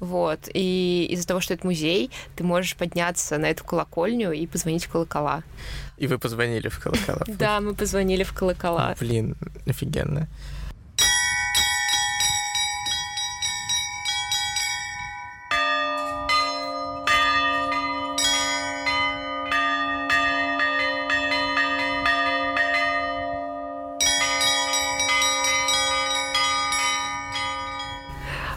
Вот. 0.00 0.48
И 0.52 1.06
из-за 1.10 1.26
того, 1.26 1.40
что 1.40 1.54
это 1.54 1.66
музей, 1.66 2.10
ты 2.36 2.44
можешь 2.44 2.76
подняться 2.76 3.38
на 3.38 3.46
эту 3.46 3.64
колокольню 3.64 4.32
и 4.32 4.46
позвонить 4.46 4.84
в 4.84 4.90
колокола. 4.90 5.42
И 5.98 6.06
вы 6.06 6.18
позвонили 6.18 6.68
в 6.68 6.78
колокола. 6.78 7.22
Да, 7.26 7.60
мы 7.60 7.74
позвонили 7.74 8.22
в 8.24 8.32
колокола. 8.32 8.96
Блин, 8.98 9.36
офигенно. 9.66 10.28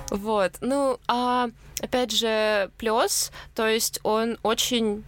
Вот. 0.10 0.54
Ну, 0.62 1.00
а 1.08 1.50
опять 1.82 2.12
же, 2.12 2.70
плюс, 2.78 3.32
то 3.54 3.68
есть 3.68 4.00
он 4.04 4.38
очень 4.44 5.04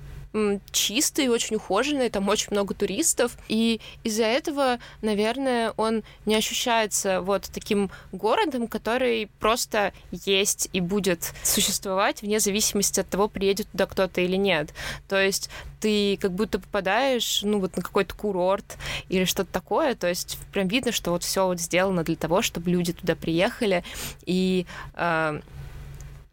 чистый, 0.71 1.29
очень 1.29 1.55
ухоженный, 1.55 2.09
там 2.09 2.27
очень 2.29 2.47
много 2.51 2.73
туристов, 2.73 3.37
и 3.47 3.81
из-за 4.03 4.25
этого, 4.25 4.79
наверное, 5.01 5.73
он 5.77 6.03
не 6.25 6.35
ощущается 6.35 7.21
вот 7.21 7.49
таким 7.53 7.89
городом, 8.11 8.67
который 8.67 9.29
просто 9.39 9.93
есть 10.11 10.69
и 10.73 10.81
будет 10.81 11.33
существовать 11.43 12.21
вне 12.21 12.39
зависимости 12.39 12.99
от 12.99 13.09
того, 13.09 13.27
приедет 13.27 13.69
туда 13.71 13.85
кто-то 13.85 14.21
или 14.21 14.35
нет. 14.35 14.73
То 15.07 15.21
есть 15.21 15.49
ты 15.79 16.17
как 16.17 16.31
будто 16.33 16.59
попадаешь, 16.59 17.41
ну, 17.43 17.59
вот 17.59 17.75
на 17.75 17.83
какой-то 17.83 18.15
курорт 18.15 18.77
или 19.09 19.25
что-то 19.25 19.51
такое, 19.51 19.95
то 19.95 20.07
есть 20.07 20.37
прям 20.51 20.67
видно, 20.67 20.91
что 20.91 21.11
вот 21.11 21.23
все 21.23 21.45
вот 21.45 21.59
сделано 21.59 22.03
для 22.03 22.15
того, 22.15 22.41
чтобы 22.41 22.71
люди 22.71 22.93
туда 22.93 23.15
приехали. 23.15 23.83
И 24.25 24.65
э, 24.95 25.41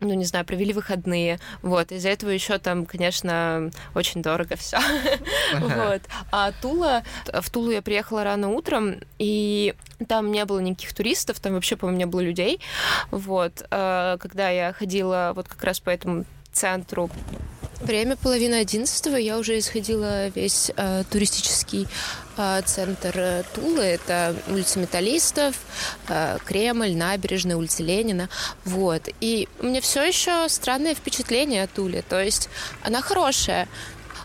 ну, 0.04 0.14
не 0.14 0.24
знаю, 0.24 0.44
провели 0.44 0.72
выходные, 0.72 1.38
вот, 1.62 1.92
из-за 1.92 2.10
этого 2.10 2.30
еще 2.30 2.58
там, 2.58 2.86
конечно, 2.86 3.70
очень 3.94 4.22
дорого 4.22 4.56
все, 4.56 4.78
вот. 5.58 6.02
А 6.30 6.52
Тула, 6.60 7.02
в 7.32 7.50
Тулу 7.50 7.70
я 7.70 7.82
приехала 7.82 8.24
рано 8.24 8.50
утром, 8.50 8.96
и 9.18 9.74
там 10.08 10.32
не 10.32 10.44
было 10.44 10.60
никаких 10.60 10.94
туристов, 10.94 11.40
там 11.40 11.54
вообще, 11.54 11.76
по-моему, 11.76 11.98
не 11.98 12.06
было 12.06 12.20
людей, 12.20 12.60
вот, 13.10 13.64
э, 13.70 14.16
когда 14.20 14.50
я 14.50 14.72
ходила 14.72 15.32
вот 15.34 15.48
как 15.48 15.62
раз 15.64 15.80
по 15.80 15.90
этому 15.90 16.24
центру 16.52 17.10
Время 17.80 18.16
половина 18.16 18.58
одиннадцатого, 18.58 19.16
я 19.16 19.36
уже 19.36 19.58
исходила 19.58 20.28
весь 20.28 20.70
э, 20.74 21.04
туристический 21.10 21.86
центр 22.66 23.12
э, 23.16 23.42
Тулы. 23.54 23.82
Это 23.82 24.34
улица 24.48 24.78
Металлистов, 24.78 25.56
э, 26.08 26.38
Кремль, 26.44 26.94
набережная, 26.94 27.56
улица 27.56 27.82
Ленина. 27.82 28.28
Вот. 28.64 29.08
И 29.20 29.48
у 29.60 29.66
меня 29.66 29.80
все 29.80 30.02
еще 30.04 30.48
странное 30.48 30.94
впечатление 30.94 31.64
о 31.64 31.66
Туле. 31.66 32.02
То 32.02 32.22
есть 32.22 32.48
она 32.82 33.00
хорошая, 33.00 33.68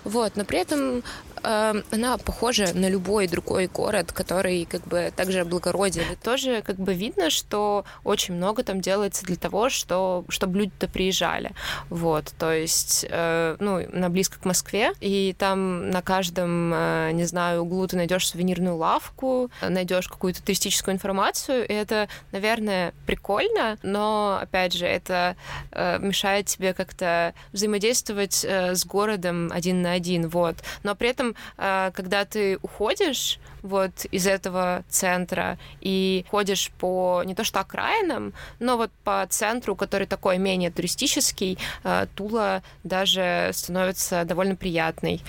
вот, 0.03 0.35
но 0.35 0.45
при 0.45 0.59
этом 0.59 1.03
она 1.43 2.17
похожа 2.17 2.73
на 2.73 2.89
любой 2.89 3.27
другой 3.27 3.67
город, 3.67 4.11
который 4.11 4.65
как 4.65 4.87
бы 4.87 5.11
также 5.15 5.45
благороден. 5.45 6.03
И 6.11 6.15
тоже 6.15 6.61
как 6.61 6.77
бы 6.77 6.93
видно, 6.93 7.29
что 7.29 7.85
очень 8.03 8.35
много 8.35 8.63
там 8.63 8.81
делается 8.81 9.25
для 9.25 9.35
того, 9.35 9.69
что, 9.69 10.25
чтобы 10.29 10.59
люди-то 10.59 10.87
приезжали. 10.87 11.51
Вот, 11.89 12.33
то 12.37 12.51
есть, 12.51 13.05
э, 13.09 13.55
ну, 13.59 13.85
она 13.93 14.09
близко 14.09 14.39
к 14.39 14.45
Москве, 14.45 14.93
и 14.99 15.35
там 15.37 15.89
на 15.89 16.01
каждом, 16.01 16.73
э, 16.73 17.11
не 17.13 17.25
знаю, 17.25 17.63
углу 17.63 17.87
ты 17.87 17.95
найдешь 17.95 18.27
сувенирную 18.27 18.75
лавку, 18.75 19.49
найдешь 19.61 20.07
какую-то 20.07 20.43
туристическую 20.43 20.95
информацию, 20.95 21.67
и 21.67 21.73
это, 21.73 22.07
наверное, 22.31 22.93
прикольно, 23.05 23.77
но, 23.83 24.39
опять 24.41 24.73
же, 24.73 24.85
это 24.85 25.35
э, 25.71 25.99
мешает 25.99 26.47
тебе 26.47 26.73
как-то 26.73 27.33
взаимодействовать 27.51 28.45
э, 28.45 28.75
с 28.75 28.85
городом 28.85 29.51
один 29.51 29.81
на 29.81 29.93
один, 29.93 30.27
вот. 30.27 30.57
Но 30.83 30.95
при 30.95 31.09
этом, 31.09 31.28
э, 31.57 31.91
когда 31.93 32.25
ты 32.25 32.57
уходишь 32.61 33.39
вот 33.61 34.05
из 34.11 34.25
этого 34.25 34.83
центра 34.89 35.57
и 35.81 36.25
ходишь 36.29 36.71
по 36.79 37.23
не 37.25 37.35
то 37.35 37.43
что 37.43 37.59
окраинам, 37.59 38.33
но 38.59 38.77
вот 38.77 38.91
по 39.03 39.25
центру, 39.29 39.75
который 39.75 40.07
такой 40.07 40.37
менее 40.37 40.71
туристический, 40.71 41.57
э, 41.83 42.07
Тула 42.15 42.63
даже 42.83 43.51
становится 43.53 44.23
довольно 44.25 44.55
приятной. 44.55 45.21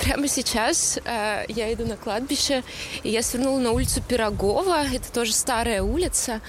Прямо 0.00 0.28
сейчас 0.28 0.98
э, 1.04 1.44
я 1.48 1.72
иду 1.72 1.86
на 1.86 1.96
кладбище, 1.96 2.62
и 3.02 3.10
я 3.10 3.22
свернула 3.22 3.60
на 3.60 3.70
улицу 3.72 4.02
Пирогова, 4.02 4.84
это 4.84 5.12
тоже 5.12 5.32
старая 5.32 5.82
улица, 5.82 6.40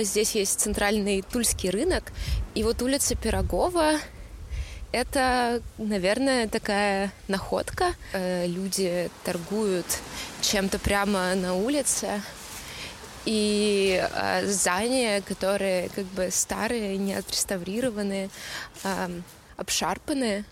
здесь 0.00 0.34
есть 0.34 0.60
центральный 0.60 1.22
тульский 1.22 1.70
рынок, 1.70 2.12
и 2.54 2.62
вот 2.62 2.82
улица 2.82 3.14
Пирогова 3.14 3.98
это, 4.96 5.60
наверное, 5.76 6.48
такая 6.48 7.12
находка. 7.28 7.94
Э, 8.14 8.46
Люди 8.46 9.10
торгуют 9.24 9.86
чем-то 10.40 10.78
прямо 10.78 11.34
на 11.34 11.54
улице. 11.54 12.22
И 13.26 14.02
э, 14.02 14.46
здания, 14.46 15.20
которые 15.20 15.90
как 15.90 16.06
бы 16.06 16.30
старые, 16.30 16.96
не 16.96 17.12
отреставрированные, 17.12 18.30
э, 18.84 19.10
обшарпанные. 19.58 20.44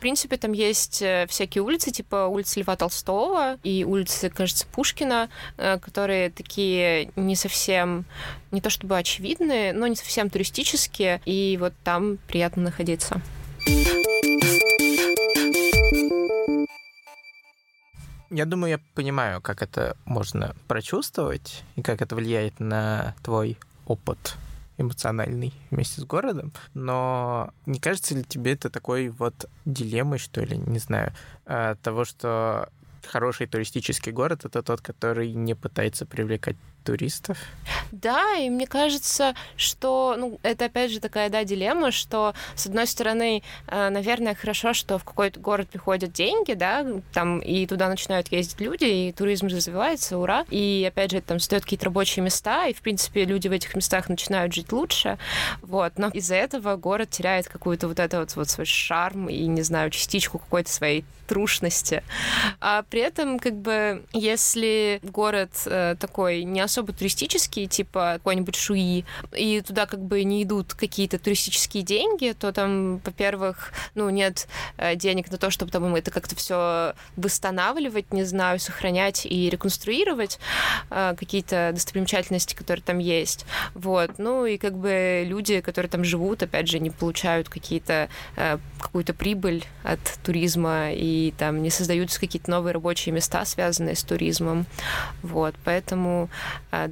принципе, 0.00 0.38
там 0.38 0.52
есть 0.52 1.02
э, 1.02 1.26
всякие 1.28 1.60
улицы, 1.62 1.90
типа 1.90 2.28
улицы 2.28 2.60
Льва 2.60 2.76
Толстого 2.76 3.58
и 3.64 3.84
улицы, 3.84 4.30
кажется, 4.30 4.66
Пушкина, 4.72 5.28
которые 5.56 6.30
такие 6.30 7.10
не 7.16 7.36
совсем, 7.36 8.06
не 8.50 8.62
то 8.62 8.70
чтобы 8.70 8.96
очевидные, 8.96 9.74
но 9.74 9.86
не 9.88 9.96
совсем 9.96 10.30
туристические, 10.30 11.20
и 11.26 11.58
вот 11.60 11.74
там 11.84 12.16
приятно 12.28 12.62
находиться. 12.62 13.20
Я 18.30 18.46
думаю, 18.46 18.72
я 18.72 18.80
понимаю, 18.94 19.40
как 19.40 19.62
это 19.62 19.96
можно 20.06 20.56
прочувствовать 20.66 21.62
и 21.76 21.82
как 21.82 22.02
это 22.02 22.16
влияет 22.16 22.58
на 22.58 23.14
твой 23.22 23.56
опыт 23.86 24.36
эмоциональный 24.76 25.52
вместе 25.70 26.00
с 26.00 26.04
городом, 26.04 26.52
но 26.74 27.52
не 27.64 27.78
кажется 27.78 28.16
ли 28.16 28.24
тебе 28.24 28.54
это 28.54 28.70
такой 28.70 29.08
вот 29.08 29.48
дилеммой, 29.64 30.18
что 30.18 30.40
ли, 30.40 30.56
не 30.56 30.80
знаю, 30.80 31.12
э, 31.46 31.76
того, 31.80 32.04
что 32.04 32.70
хороший 33.06 33.46
туристический 33.46 34.10
город— 34.10 34.44
это 34.44 34.62
тот, 34.62 34.80
который 34.80 35.32
не 35.32 35.54
пытается 35.54 36.06
привлекать 36.06 36.56
туристов. 36.84 37.38
Да, 37.90 38.36
и 38.36 38.50
мне 38.50 38.66
кажется, 38.66 39.34
что, 39.56 40.16
ну, 40.18 40.38
это 40.42 40.66
опять 40.66 40.92
же 40.92 41.00
такая, 41.00 41.30
да, 41.30 41.44
дилемма, 41.44 41.90
что, 41.90 42.34
с 42.54 42.66
одной 42.66 42.86
стороны, 42.86 43.42
э, 43.66 43.88
наверное, 43.88 44.34
хорошо, 44.34 44.74
что 44.74 44.98
в 44.98 45.04
какой-то 45.04 45.40
город 45.40 45.68
приходят 45.68 46.12
деньги, 46.12 46.52
да, 46.52 46.86
там, 47.12 47.38
и 47.38 47.66
туда 47.66 47.88
начинают 47.88 48.30
ездить 48.30 48.60
люди, 48.60 48.84
и 48.84 49.12
туризм 49.12 49.46
развивается, 49.46 50.18
ура, 50.18 50.44
и, 50.50 50.84
опять 50.86 51.12
же, 51.12 51.20
там 51.20 51.40
стоят 51.40 51.64
какие-то 51.64 51.86
рабочие 51.86 52.22
места, 52.22 52.66
и, 52.66 52.74
в 52.74 52.80
принципе, 52.80 53.24
люди 53.24 53.48
в 53.48 53.52
этих 53.52 53.74
местах 53.74 54.08
начинают 54.08 54.52
жить 54.52 54.72
лучше, 54.72 55.18
вот, 55.62 55.98
но 55.98 56.08
из-за 56.08 56.34
этого 56.34 56.76
город 56.76 57.10
теряет 57.10 57.48
какую-то 57.48 57.88
вот 57.88 57.98
это 57.98 58.20
вот, 58.20 58.36
вот 58.36 58.50
свой 58.50 58.66
шарм 58.66 59.28
и, 59.28 59.46
не 59.46 59.62
знаю, 59.62 59.90
частичку 59.90 60.38
какой-то 60.38 60.70
своей 60.70 61.04
трушности. 61.26 62.02
А 62.60 62.82
при 62.82 63.00
этом, 63.00 63.38
как 63.38 63.54
бы, 63.54 64.04
если 64.12 65.00
город 65.02 65.50
э, 65.66 65.96
такой 65.98 66.44
не 66.44 66.60
особо 66.60 66.73
туристический, 66.82 67.66
типа 67.66 68.14
какой-нибудь 68.14 68.56
Шуи, 68.56 69.04
и 69.36 69.60
туда 69.60 69.86
как 69.86 70.00
бы 70.00 70.24
не 70.24 70.42
идут 70.42 70.74
какие-то 70.74 71.18
туристические 71.18 71.82
деньги, 71.82 72.34
то 72.38 72.52
там, 72.52 72.98
во-первых, 72.98 73.72
ну, 73.94 74.10
нет 74.10 74.48
э, 74.76 74.96
денег 74.96 75.30
на 75.30 75.38
то, 75.38 75.50
чтобы 75.50 75.70
там 75.70 75.94
это 75.94 76.10
как-то 76.10 76.36
все 76.36 76.94
восстанавливать, 77.16 78.12
не 78.12 78.24
знаю, 78.24 78.58
сохранять 78.58 79.26
и 79.26 79.48
реконструировать 79.50 80.38
э, 80.90 81.14
какие-то 81.18 81.70
достопримечательности, 81.72 82.54
которые 82.54 82.82
там 82.82 82.98
есть. 82.98 83.46
Вот. 83.74 84.18
Ну 84.18 84.46
и 84.46 84.58
как 84.58 84.76
бы 84.76 85.24
люди, 85.26 85.60
которые 85.60 85.90
там 85.90 86.04
живут, 86.04 86.42
опять 86.42 86.68
же, 86.68 86.78
не 86.78 86.90
получают 86.90 87.48
какие-то 87.48 88.08
э, 88.36 88.58
какую-то 88.80 89.14
прибыль 89.14 89.64
от 89.82 90.00
туризма 90.24 90.92
и 90.92 91.32
там 91.38 91.62
не 91.62 91.70
создаются 91.70 92.20
какие-то 92.20 92.50
новые 92.50 92.72
рабочие 92.72 93.12
места, 93.12 93.44
связанные 93.44 93.96
с 93.96 94.02
туризмом. 94.02 94.66
Вот. 95.22 95.54
Поэтому 95.64 96.28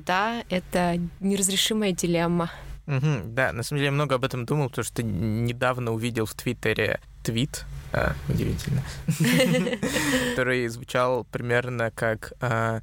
да, 0.07 0.45
это 0.51 0.99
неразрешимая 1.21 1.93
дилемма. 1.93 2.51
Угу, 2.87 3.23
да, 3.27 3.53
на 3.53 3.63
самом 3.63 3.79
деле 3.79 3.87
я 3.87 3.93
много 3.93 4.17
об 4.17 4.25
этом 4.25 4.45
думал, 4.45 4.69
потому 4.69 4.85
что 4.85 5.03
недавно 5.03 5.93
увидел 5.93 6.27
в 6.27 6.35
Твиттере 6.35 7.01
твит, 7.23 7.65
а, 7.93 8.15
удивительно, 8.29 8.83
который 10.31 10.67
звучал 10.69 11.25
примерно 11.25 11.91
как 11.91 12.33
а, 12.41 12.81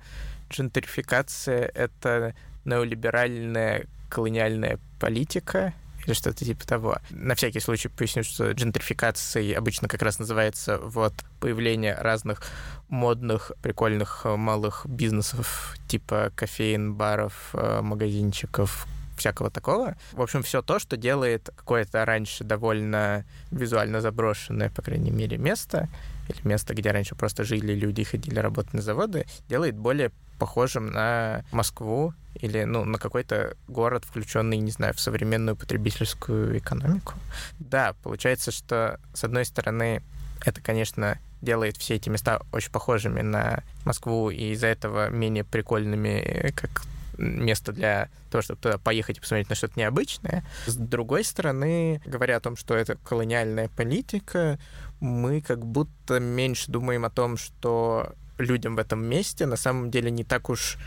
«Джентрификация— 0.49 1.69
это 1.75 2.33
неолиберальная 2.65 3.85
колониальная 4.09 4.79
политика, 4.99 5.73
или 6.09 6.15
что-то 6.15 6.43
типа 6.43 6.65
того. 6.65 6.97
На 7.09 7.35
всякий 7.35 7.59
случай 7.59 7.87
поясню, 7.87 8.23
что 8.23 8.51
джентрификацией 8.51 9.53
обычно 9.53 9.87
как 9.87 10.01
раз 10.01 10.19
называется 10.19 10.79
вот 10.79 11.13
появление 11.39 11.95
разных 11.95 12.41
модных, 12.89 13.51
прикольных 13.61 14.21
э, 14.25 14.35
малых 14.35 14.85
бизнесов 14.85 15.75
типа 15.87 16.31
кофеин, 16.35 16.95
баров, 16.95 17.51
э, 17.53 17.81
магазинчиков, 17.81 18.87
всякого 19.19 19.49
такого. 19.49 19.95
В 20.13 20.21
общем, 20.21 20.41
все 20.41 20.61
то, 20.61 20.79
что 20.79 20.97
делает 20.97 21.49
какое-то 21.55 22.03
раньше 22.05 22.43
довольно 22.43 23.25
визуально 23.51 24.01
заброшенное, 24.01 24.69
по 24.69 24.81
крайней 24.81 25.11
мере, 25.11 25.37
место, 25.37 25.87
или 26.27 26.47
место, 26.47 26.73
где 26.73 26.91
раньше 26.91 27.15
просто 27.15 27.43
жили 27.43 27.73
люди 27.73 28.01
и 28.01 28.05
ходили 28.05 28.39
работать 28.39 28.73
на 28.73 28.81
заводы, 28.81 29.25
делает 29.47 29.75
более 29.75 30.11
похожим 30.39 30.91
на 30.91 31.43
Москву 31.51 32.13
или 32.35 32.63
ну, 32.63 32.85
на 32.85 32.97
какой-то 32.97 33.55
город, 33.67 34.05
включенный, 34.05 34.57
не 34.57 34.71
знаю, 34.71 34.93
в 34.93 34.99
современную 34.99 35.55
потребительскую 35.55 36.57
экономику. 36.57 37.13
Да, 37.59 37.93
получается, 38.03 38.51
что, 38.51 38.99
с 39.13 39.23
одной 39.23 39.45
стороны, 39.45 40.01
это, 40.45 40.61
конечно, 40.61 41.17
делает 41.41 41.77
все 41.77 41.95
эти 41.95 42.09
места 42.09 42.41
очень 42.51 42.71
похожими 42.71 43.21
на 43.21 43.63
Москву 43.85 44.29
и 44.29 44.53
из-за 44.53 44.67
этого 44.67 45.09
менее 45.09 45.43
прикольными, 45.43 46.51
как 46.55 46.83
место 47.19 47.71
для 47.71 48.09
того, 48.31 48.41
чтобы 48.41 48.61
туда 48.61 48.77
поехать 48.77 49.17
и 49.17 49.21
посмотреть 49.21 49.49
на 49.49 49.55
что-то 49.55 49.79
необычное. 49.79 50.43
С 50.65 50.75
другой 50.75 51.23
стороны, 51.23 52.01
говоря 52.05 52.37
о 52.37 52.39
том, 52.39 52.55
что 52.55 52.75
это 52.75 52.95
колониальная 52.95 53.69
политика, 53.69 54.59
мы 54.99 55.41
как 55.41 55.65
будто 55.65 56.19
меньше 56.19 56.71
думаем 56.71 57.05
о 57.05 57.09
том, 57.09 57.37
что 57.37 58.13
людям 58.37 58.75
в 58.75 58.79
этом 58.79 59.05
месте 59.05 59.45
на 59.45 59.57
самом 59.57 59.91
деле 59.91 60.11
не 60.11 60.23
так 60.23 60.49
уж 60.49 60.77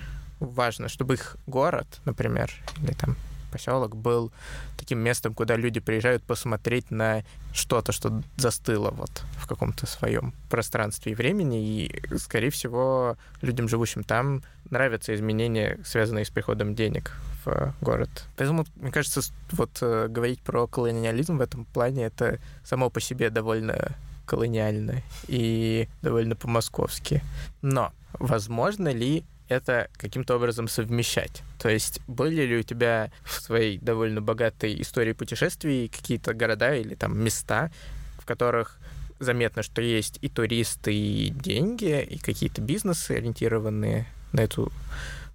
важно, 0.41 0.89
чтобы 0.89 1.15
их 1.15 1.37
город, 1.47 1.87
например, 2.05 2.51
или 2.83 2.93
там 2.93 3.17
поселок 3.53 3.97
был 3.97 4.33
таким 4.77 4.99
местом, 4.99 5.35
куда 5.35 5.57
люди 5.57 5.79
приезжают 5.79 6.23
посмотреть 6.23 6.91
на 6.91 7.23
что-то, 7.53 7.93
что 7.93 8.23
застыло 8.37 8.91
вот 8.91 9.23
в 9.37 9.47
каком-то 9.47 9.87
своем 9.87 10.35
пространстве 10.51 11.13
и 11.13 11.15
времени, 11.15 11.63
и, 11.63 12.17
скорее 12.19 12.51
всего, 12.51 13.17
людям, 13.43 13.69
живущим 13.69 14.03
там, 14.03 14.43
нравятся 14.71 15.15
изменения, 15.15 15.79
связанные 15.85 16.25
с 16.25 16.31
приходом 16.31 16.75
денег 16.75 17.13
в 17.45 17.75
город. 17.81 18.25
Поэтому, 18.37 18.65
мне 18.77 18.91
кажется, 18.91 19.21
вот 19.53 19.79
э, 19.81 20.09
говорить 20.09 20.41
про 20.41 20.67
колониализм 20.67 21.39
в 21.39 21.41
этом 21.41 21.65
плане, 21.67 22.05
это 22.05 22.39
само 22.65 22.89
по 22.91 23.01
себе 23.01 23.31
довольно 23.31 23.95
колониально 24.27 25.03
и 25.29 25.89
довольно 26.01 26.37
по-московски. 26.37 27.23
Но 27.61 27.93
возможно 28.15 28.89
ли 28.89 29.25
это 29.49 29.89
каким-то 29.97 30.37
образом 30.37 30.69
совмещать. 30.69 31.43
То 31.59 31.69
есть 31.69 32.01
были 32.07 32.43
ли 32.43 32.59
у 32.59 32.63
тебя 32.63 33.11
в 33.25 33.41
своей 33.41 33.79
довольно 33.79 34.21
богатой 34.21 34.81
истории 34.81 35.13
путешествий 35.13 35.89
какие-то 35.89 36.35
города 36.35 36.75
или 36.75 36.95
там 36.95 37.19
места, 37.19 37.71
в 38.19 38.25
которых 38.25 38.79
заметно, 39.19 39.63
что 39.63 39.83
есть 39.83 40.19
и 40.21 40.29
туристы, 40.29 40.93
и 40.93 41.31
деньги, 41.31 42.03
и 42.03 42.19
какие-то 42.19 42.61
бизнесы, 42.61 43.13
ориентированные 43.13 44.07
на 44.33 44.41
эту 44.41 44.73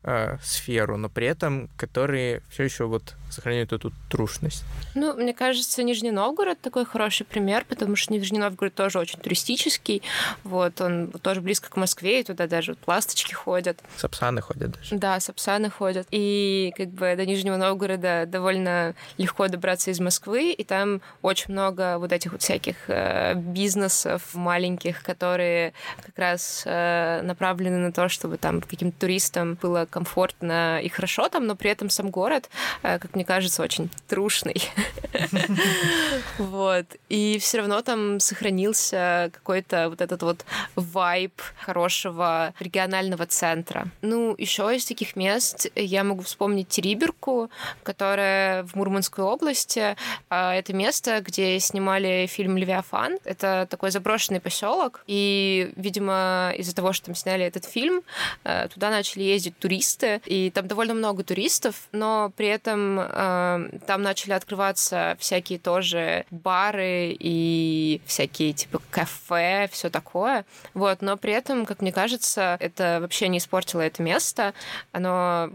э, 0.04 0.38
сферу, 0.42 0.98
но 0.98 1.10
при 1.10 1.28
этом 1.28 1.70
которые 1.78 2.42
все 2.50 2.64
еще 2.64 2.86
вот 2.86 3.16
сохраняют 3.30 3.74
эту 3.74 3.92
трушность. 4.10 4.64
Ну, 4.96 5.14
мне 5.14 5.34
кажется, 5.34 5.84
Нижний 5.84 6.12
Новгород 6.12 6.60
такой 6.62 6.86
хороший 6.86 7.26
пример, 7.26 7.66
потому 7.68 7.96
что 7.96 8.14
Нижний 8.14 8.40
Новгород 8.40 8.74
тоже 8.74 9.00
очень 9.00 9.20
туристический. 9.20 10.02
Вот, 10.44 10.80
он 10.82 11.12
тоже 11.22 11.42
близко 11.42 11.70
к 11.70 11.78
Москве, 11.78 12.22
и 12.22 12.24
туда 12.24 12.48
даже 12.48 12.74
вот 12.74 12.80
ласточки 12.88 13.34
ходят. 13.34 13.80
Сапсаны 13.96 14.42
ходят 14.42 14.72
даже. 14.72 14.96
Да, 14.96 15.20
сапсаны 15.20 15.70
ходят. 15.70 16.08
И 16.12 16.74
как 16.76 16.90
бы 16.90 17.16
до 17.16 17.26
Нижнего 17.26 17.58
Новгорода 17.58 18.26
довольно 18.26 18.96
легко 19.18 19.48
добраться 19.48 19.92
из 19.92 20.00
Москвы, 20.00 20.52
и 20.52 20.64
там 20.64 21.02
очень 21.22 21.54
много 21.54 21.98
вот 22.00 22.12
этих 22.12 22.32
вот 22.32 22.42
всяких 22.42 22.76
э, 22.88 23.34
бизнесов 23.36 24.34
маленьких, 24.34 25.04
которые 25.04 25.74
как 26.06 26.18
раз 26.18 26.64
э, 26.66 27.22
направлены 27.24 27.78
на 27.78 27.92
то, 27.92 28.10
чтобы 28.10 28.38
там 28.38 28.62
каким-то 28.62 29.00
туристам 29.00 29.56
было 29.56 29.86
комфортно 29.90 30.80
и 30.82 30.90
хорошо 30.90 31.30
там, 31.30 31.46
но 31.46 31.56
при 31.56 31.72
этом 31.72 31.90
сам 31.90 32.10
город, 32.10 32.50
э, 32.84 33.00
как 33.00 33.16
мне 33.18 33.26
кажется, 33.26 33.64
очень 33.64 33.90
трушный. 34.08 34.62
Вот. 36.38 36.86
И 37.10 37.38
все 37.40 37.60
равно 37.60 37.82
там 37.82 38.20
сохранился 38.20 39.30
какой-то 39.34 39.90
вот 39.90 40.02
этот 40.02 40.22
вот 40.24 40.46
вайб 40.76 41.34
хорошего 41.60 42.54
регионального 42.60 43.26
центра. 43.26 43.88
Ну, 44.02 44.36
еще 44.38 44.76
из 44.76 44.86
таких 44.86 45.16
мест 45.16 45.68
я 45.76 46.04
могу 46.04 46.24
вспомнить 46.24 46.70
Териберку, 46.70 47.50
которая 47.84 48.64
в 48.64 48.76
Мурманской 48.76 49.24
области. 49.24 49.96
А, 50.30 50.54
это 50.54 50.74
место, 50.74 51.22
где 51.22 51.60
снимали 51.60 52.28
фильм 52.28 52.58
«Левиафан». 52.58 53.18
Это 53.24 53.68
такой 53.70 53.92
заброшенный 53.92 54.40
поселок. 54.40 55.04
И, 55.08 55.72
видимо, 55.76 56.54
из-за 56.58 56.76
того, 56.76 56.94
что 56.94 57.08
там 57.08 57.16
сняли 57.16 57.46
этот 57.46 57.66
фильм, 57.66 58.02
э, 58.44 58.68
туда 58.74 58.90
начали 58.90 59.24
ездить 59.24 59.58
туристы. 59.58 60.22
И 60.26 60.52
там 60.52 60.68
довольно 60.68 60.94
много 60.94 61.24
туристов, 61.24 61.88
но 61.92 62.32
при 62.36 62.48
этом 62.48 63.00
Эм, 63.00 63.80
там 63.86 64.02
начали 64.02 64.34
открываться 64.34 65.07
всякие 65.20 65.60
тоже 65.60 66.26
бары 66.32 67.16
и 67.18 68.02
всякие 68.06 68.54
типа 68.54 68.82
кафе, 68.90 69.70
все 69.72 69.90
такое. 69.90 70.46
Вот, 70.74 71.02
но 71.02 71.18
при 71.18 71.34
этом, 71.34 71.66
как 71.66 71.82
мне 71.82 71.92
кажется, 71.92 72.58
это 72.60 73.00
вообще 73.02 73.28
не 73.28 73.38
испортило 73.38 73.82
это 73.82 74.02
место. 74.02 74.54
Оно 74.92 75.50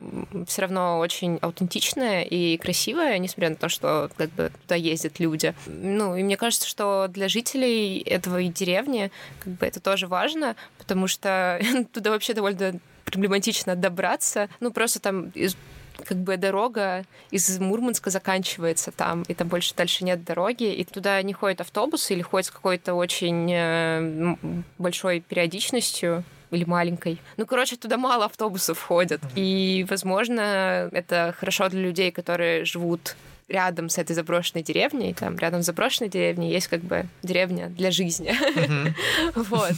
все 0.47 0.63
равно 0.63 0.99
очень 0.99 1.39
аутентичное 1.43 2.23
и 2.23 2.57
красивое, 2.57 3.19
несмотря 3.19 3.51
на 3.51 3.57
то, 3.57 3.69
что 3.69 4.11
как 4.17 4.31
бы 4.31 4.51
туда 4.63 4.75
ездят 4.75 5.21
люди. 5.21 5.55
Ну, 5.67 6.17
и 6.17 6.23
мне 6.23 6.37
кажется, 6.37 6.69
что 6.69 7.07
для 7.09 7.29
жителей 7.29 7.99
этого 7.99 8.43
деревни 8.43 9.11
как 9.41 9.55
бы 9.55 9.67
это 9.67 9.81
тоже 9.81 10.07
важно, 10.07 10.57
потому 10.79 11.07
что 11.07 11.61
туда 11.93 12.11
вообще 12.11 12.35
довольно 12.35 12.81
проблематично 13.05 13.77
добраться. 13.77 14.49
Ну, 14.61 14.73
просто 14.73 15.01
там 15.01 15.31
из 15.31 15.57
как 16.05 16.19
бы 16.19 16.37
дорога 16.37 17.05
из 17.31 17.59
Мурманска 17.59 18.11
заканчивается 18.11 18.93
там, 18.93 19.23
и 19.23 19.35
там 19.35 19.49
больше 19.49 19.75
дальше 19.75 20.05
нет 20.05 20.25
дороги, 20.25 20.73
и 20.73 20.85
туда 20.85 21.23
не 21.23 21.33
ходит 21.33 21.61
автобус 21.61 22.11
или 22.11 22.23
ходит 22.23 22.47
с 22.47 22.51
какой-то 22.51 22.95
очень 22.95 23.51
э, 23.53 24.37
большой 24.79 25.21
периодичностью 25.21 26.25
или 26.51 26.65
маленькой. 26.65 27.19
Ну, 27.37 27.47
короче, 27.47 27.77
туда 27.77 27.97
мало 27.97 28.27
автобусов 28.27 28.81
ходят. 28.81 29.21
И, 29.35 29.87
возможно, 29.89 30.91
это 30.93 31.35
хорошо 31.39 31.69
для 31.69 31.81
людей, 31.81 32.13
которые 32.13 32.65
живут 32.65 33.17
рядом 33.53 33.89
с 33.89 33.99
этой 33.99 34.15
заброшенной 34.15 34.63
деревней, 34.65 35.15
там 35.15 35.37
рядом 35.39 35.63
с 35.63 35.67
заброшенной 35.67 36.09
деревней 36.09 36.51
есть 36.51 36.69
как 36.69 36.81
бы 36.81 37.07
деревня 37.23 37.69
для 37.69 37.91
жизни. 37.91 38.35
Вот. 39.35 39.73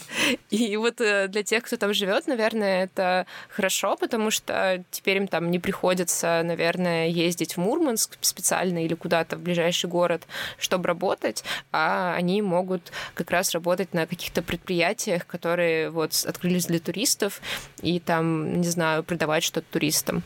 И 0.50 0.76
вот 0.76 1.00
э, 1.00 1.28
для 1.28 1.42
тех, 1.42 1.64
кто 1.64 1.76
там 1.76 1.92
живет, 1.94 2.26
наверное, 2.26 2.84
это 2.84 3.26
хорошо, 3.48 3.96
потому 3.96 4.30
что 4.30 4.84
теперь 4.90 5.16
им 5.18 5.28
там 5.28 5.50
не 5.50 5.58
приходится, 5.58 6.42
наверное, 6.44 7.08
ездить 7.08 7.56
в 7.56 7.60
Мурманск 7.60 8.16
специально 8.20 8.84
или 8.84 8.94
куда-то 8.94 9.36
в 9.36 9.40
ближайший 9.40 9.90
город, 9.90 10.22
чтобы 10.58 10.86
работать, 10.86 11.44
а 11.72 12.14
они 12.14 12.42
могут 12.42 12.92
как 13.14 13.30
раз 13.30 13.52
работать 13.52 13.94
на 13.94 14.06
каких-то 14.06 14.42
предприятиях, 14.42 15.26
которые 15.26 15.90
вот 15.90 16.24
открылись 16.26 16.66
для 16.66 16.78
туристов, 16.78 17.40
и 17.82 17.98
там, 18.00 18.60
не 18.60 18.68
знаю, 18.68 19.02
продавать 19.02 19.42
что-то 19.42 19.66
туристам. 19.70 20.22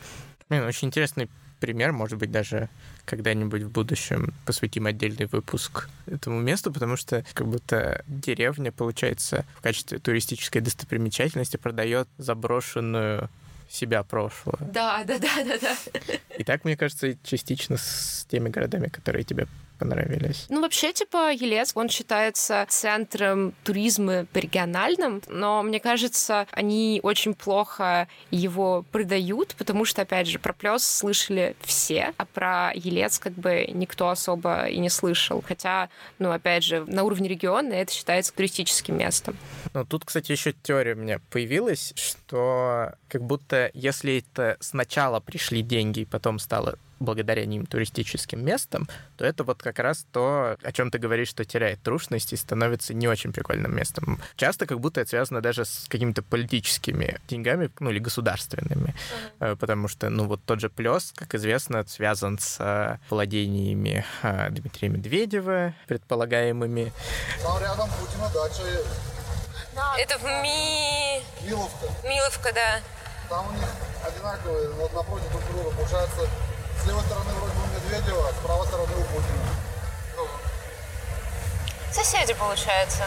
Блин, 0.49 0.63
очень 0.63 0.87
интересный 0.87 1.29
пример, 1.59 1.91
может 1.91 2.17
быть, 2.17 2.31
даже 2.31 2.69
когда-нибудь 3.09 3.63
в 3.63 3.71
будущем 3.71 4.33
посвятим 4.45 4.85
отдельный 4.85 5.25
выпуск 5.25 5.89
этому 6.05 6.39
месту, 6.41 6.71
потому 6.71 6.95
что 6.95 7.25
как 7.33 7.47
будто 7.47 8.03
деревня, 8.07 8.71
получается, 8.71 9.45
в 9.57 9.61
качестве 9.61 9.97
туристической 9.97 10.61
достопримечательности 10.61 11.57
продает 11.57 12.07
заброшенную 12.19 13.29
себя 13.67 14.03
прошлого. 14.03 14.59
Да, 14.61 15.03
да, 15.05 15.17
да, 15.17 15.43
да, 15.43 15.57
да. 15.59 15.75
И 16.37 16.43
так, 16.43 16.65
мне 16.65 16.77
кажется, 16.77 17.17
частично 17.23 17.77
с 17.77 18.25
теми 18.29 18.49
городами, 18.49 18.87
которые 18.87 19.23
тебе 19.23 19.47
понравились? 19.79 20.45
Ну, 20.49 20.61
вообще, 20.61 20.93
типа, 20.93 21.31
Елец, 21.31 21.71
он 21.73 21.89
считается 21.89 22.65
центром 22.69 23.53
туризма 23.63 24.27
региональным, 24.33 25.21
но, 25.27 25.63
мне 25.63 25.79
кажется, 25.79 26.47
они 26.51 26.99
очень 27.03 27.33
плохо 27.33 28.07
его 28.29 28.85
продают, 28.91 29.55
потому 29.57 29.85
что, 29.85 30.01
опять 30.01 30.27
же, 30.27 30.39
про 30.39 30.53
Плес 30.53 30.85
слышали 30.85 31.55
все, 31.61 32.13
а 32.17 32.25
про 32.25 32.71
Елец 32.75 33.19
как 33.19 33.33
бы 33.33 33.65
никто 33.73 34.09
особо 34.09 34.65
и 34.65 34.77
не 34.77 34.89
слышал. 34.89 35.43
Хотя, 35.47 35.89
ну, 36.19 36.31
опять 36.31 36.63
же, 36.63 36.83
на 36.85 37.03
уровне 37.03 37.29
региона 37.29 37.73
это 37.73 37.93
считается 37.93 38.33
туристическим 38.33 38.97
местом. 38.97 39.37
Ну, 39.73 39.85
тут, 39.85 40.05
кстати, 40.05 40.31
еще 40.31 40.53
теория 40.53 40.93
у 40.93 40.97
меня 40.97 41.19
появилась, 41.29 41.93
что 41.95 42.93
как 43.07 43.23
будто 43.23 43.71
если 43.73 44.19
это 44.19 44.57
сначала 44.59 45.19
пришли 45.19 45.61
деньги 45.61 46.01
и 46.01 46.05
потом 46.05 46.39
стало 46.39 46.77
благодаря 46.99 47.45
ним 47.45 47.65
туристическим 47.65 48.43
местом, 48.43 48.87
то 49.17 49.25
это 49.25 49.43
вот 49.43 49.61
как 49.61 49.79
раз 49.79 50.05
то, 50.11 50.57
о 50.61 50.71
чем 50.71 50.91
ты 50.91 50.97
говоришь, 50.97 51.29
что 51.29 51.45
теряет 51.45 51.81
трушность 51.81 52.33
и 52.33 52.35
становится 52.35 52.93
не 52.93 53.07
очень 53.07 53.33
прикольным 53.33 53.75
местом. 53.75 54.19
Часто 54.35 54.65
как 54.65 54.79
будто 54.79 55.01
это 55.01 55.09
связано 55.09 55.41
даже 55.41 55.65
с 55.65 55.85
какими-то 55.89 56.21
политическими 56.21 57.19
деньгами, 57.27 57.69
ну 57.79 57.89
или 57.89 57.99
государственными, 57.99 58.95
uh-huh. 59.39 59.55
потому 59.55 59.87
что, 59.87 60.09
ну 60.09 60.25
вот 60.25 60.41
тот 60.45 60.59
же 60.59 60.69
Плес, 60.69 61.13
как 61.15 61.35
известно, 61.35 61.85
связан 61.87 62.37
с 62.39 62.57
э, 62.59 62.97
владениями 63.09 64.05
э, 64.21 64.49
Дмитрия 64.51 64.89
Медведева, 64.89 65.73
предполагаемыми. 65.87 66.91
Там 67.43 67.59
рядом 67.61 67.89
Путина 67.99 68.29
дача. 68.33 68.63
Это 69.97 70.17
в 70.17 70.23
Ми... 70.23 71.21
Миловка. 71.47 71.87
Миловка, 72.03 72.51
да. 72.53 72.81
Там 73.29 73.47
у 73.47 73.51
них 73.53 73.69
одинаковые, 74.05 74.69
вот 74.71 74.93
напротив 74.93 75.31
друг 75.31 75.43
друга. 75.51 75.75
Получается, 75.75 76.27
с 76.81 76.87
левой 76.87 77.03
стороны 77.03 77.31
вроде 77.33 77.53
бы 77.53 77.59
Медведева, 77.75 78.31
с 78.31 78.43
правой 78.43 78.67
стороны 78.67 78.91
у 78.93 79.03
Путина. 79.03 79.49
Ну. 80.15 80.27
Соседи, 81.91 82.33
получается. 82.33 83.03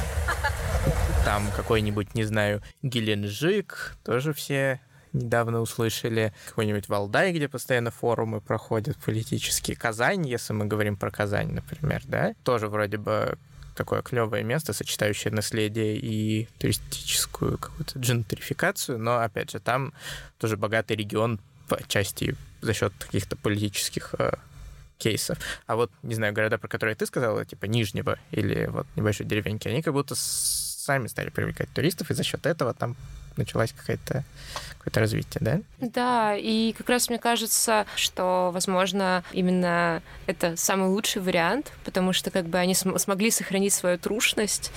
Там 1.25 1.51
какой-нибудь, 1.57 2.15
не 2.15 2.25
знаю, 2.25 2.63
Геленджик, 2.83 3.97
тоже 4.05 4.33
все 4.33 4.81
недавно 5.13 5.61
услышали. 5.61 6.33
Какой-нибудь 6.49 6.89
Валдай, 6.89 7.33
где 7.33 7.49
постоянно 7.49 7.91
форумы 7.91 8.41
проходят 8.41 8.97
политические. 8.99 9.77
Казань, 9.77 10.27
если 10.27 10.53
мы 10.53 10.67
говорим 10.67 10.97
про 10.97 11.11
Казань, 11.11 11.53
например, 11.53 12.03
да, 12.07 12.35
тоже 12.45 12.69
вроде 12.69 12.97
бы 12.97 13.39
такое 13.75 14.03
клевое 14.03 14.43
место, 14.43 14.73
сочетающее 14.73 15.33
наследие 15.33 15.97
и 15.97 16.49
туристическую 16.59 17.59
какую-то 17.59 17.99
джентрификацию, 17.99 18.99
но, 18.99 19.21
опять 19.21 19.51
же, 19.51 19.61
там 19.61 19.93
тоже 20.39 20.57
богатый 20.57 20.97
регион 20.97 21.41
по 21.69 21.83
части 21.89 22.37
за 22.63 22.73
счет 22.73 22.93
каких-то 22.99 23.37
политических 23.37 24.15
э, 24.19 24.33
кейсов. 24.99 25.39
А 25.67 25.77
вот, 25.77 25.91
не 26.03 26.15
знаю, 26.15 26.33
города, 26.33 26.59
про 26.59 26.69
которые 26.69 26.95
ты 26.95 27.07
сказала, 27.07 27.45
типа 27.45 27.67
Нижнего 27.67 28.19
или 28.31 28.67
вот 28.67 28.87
небольшой 28.97 29.27
деревеньки, 29.27 29.69
они 29.69 29.83
как 29.83 29.93
будто 29.93 30.15
сами 30.17 31.09
стали 31.09 31.31
привлекать 31.31 31.69
туристов, 31.73 32.11
и 32.11 32.15
за 32.15 32.23
счет 32.23 32.47
этого 32.47 32.73
там 32.75 32.97
началось 33.37 33.73
какое-то 33.73 34.25
какое-то 34.79 35.01
развитие, 35.01 35.41
да? 35.41 35.61
Да, 35.81 36.37
и 36.37 36.73
как 36.73 36.89
раз 36.89 37.09
мне 37.09 37.19
кажется, 37.19 37.87
что, 37.97 38.51
возможно, 38.53 39.25
именно 39.33 40.03
это 40.27 40.57
самый 40.57 40.89
лучший 40.89 41.23
вариант, 41.23 41.73
потому 41.85 42.13
что 42.13 42.31
как 42.31 42.47
бы 42.47 42.59
они 42.59 42.75
см- 42.75 42.99
смогли 42.99 43.31
сохранить 43.31 43.73
свою 43.73 43.99
трушность, 43.99 44.73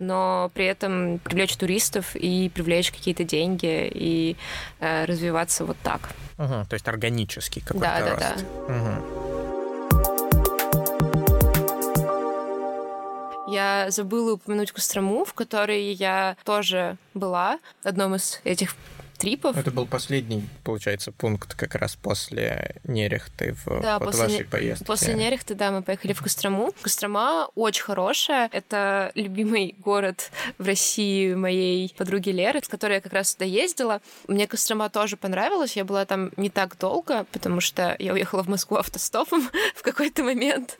но 0.00 0.50
при 0.54 0.64
этом 0.64 1.18
привлечь 1.18 1.56
туристов 1.56 2.16
и 2.16 2.48
привлечь 2.48 2.90
какие-то 2.90 3.22
деньги 3.22 3.88
и 3.94 4.36
э, 4.80 5.04
развиваться 5.04 5.64
вот 5.64 5.76
так. 5.82 6.10
Угу, 6.38 6.66
то 6.68 6.74
есть 6.74 6.88
органический 6.88 7.62
какой-то 7.62 7.86
да, 7.86 8.10
рост. 8.10 8.20
Да, 8.20 8.34
да, 8.66 8.74
угу. 8.74 9.30
Я 13.52 13.90
забыла 13.90 14.34
упомянуть 14.34 14.72
Кострому, 14.72 15.24
в 15.24 15.34
которой 15.34 15.92
я 15.92 16.36
тоже 16.44 16.96
была, 17.14 17.58
одном 17.82 18.14
из 18.14 18.40
этих 18.44 18.76
трипов. 19.20 19.56
Это 19.56 19.70
был 19.70 19.86
последний, 19.86 20.48
получается, 20.64 21.12
пункт 21.12 21.54
как 21.54 21.74
раз 21.74 21.94
после 21.94 22.76
Нерехты 22.84 23.54
в 23.64 23.80
да, 23.82 23.98
вот 23.98 24.06
после 24.06 24.22
вашей 24.22 24.38
не... 24.38 24.44
поездке. 24.44 24.84
После 24.86 25.14
Нерехты, 25.14 25.54
да, 25.54 25.70
мы 25.70 25.82
поехали 25.82 26.14
в 26.14 26.22
Кострому. 26.22 26.72
Кострома 26.80 27.48
очень 27.54 27.82
хорошая. 27.82 28.48
Это 28.52 29.12
любимый 29.14 29.74
город 29.78 30.30
в 30.58 30.66
России 30.66 31.34
моей 31.34 31.94
подруги 31.96 32.30
Леры, 32.30 32.62
с 32.64 32.68
которой 32.68 32.94
я 32.94 33.00
как 33.00 33.12
раз 33.12 33.34
туда 33.34 33.44
ездила. 33.44 34.00
Мне 34.26 34.46
Кострома 34.46 34.88
тоже 34.88 35.16
понравилась. 35.16 35.76
Я 35.76 35.84
была 35.84 36.06
там 36.06 36.30
не 36.36 36.48
так 36.48 36.78
долго, 36.78 37.26
потому 37.30 37.60
что 37.60 37.94
я 37.98 38.14
уехала 38.14 38.42
в 38.42 38.48
Москву 38.48 38.78
автостопом 38.78 39.50
в 39.74 39.82
какой-то 39.82 40.24
момент. 40.24 40.78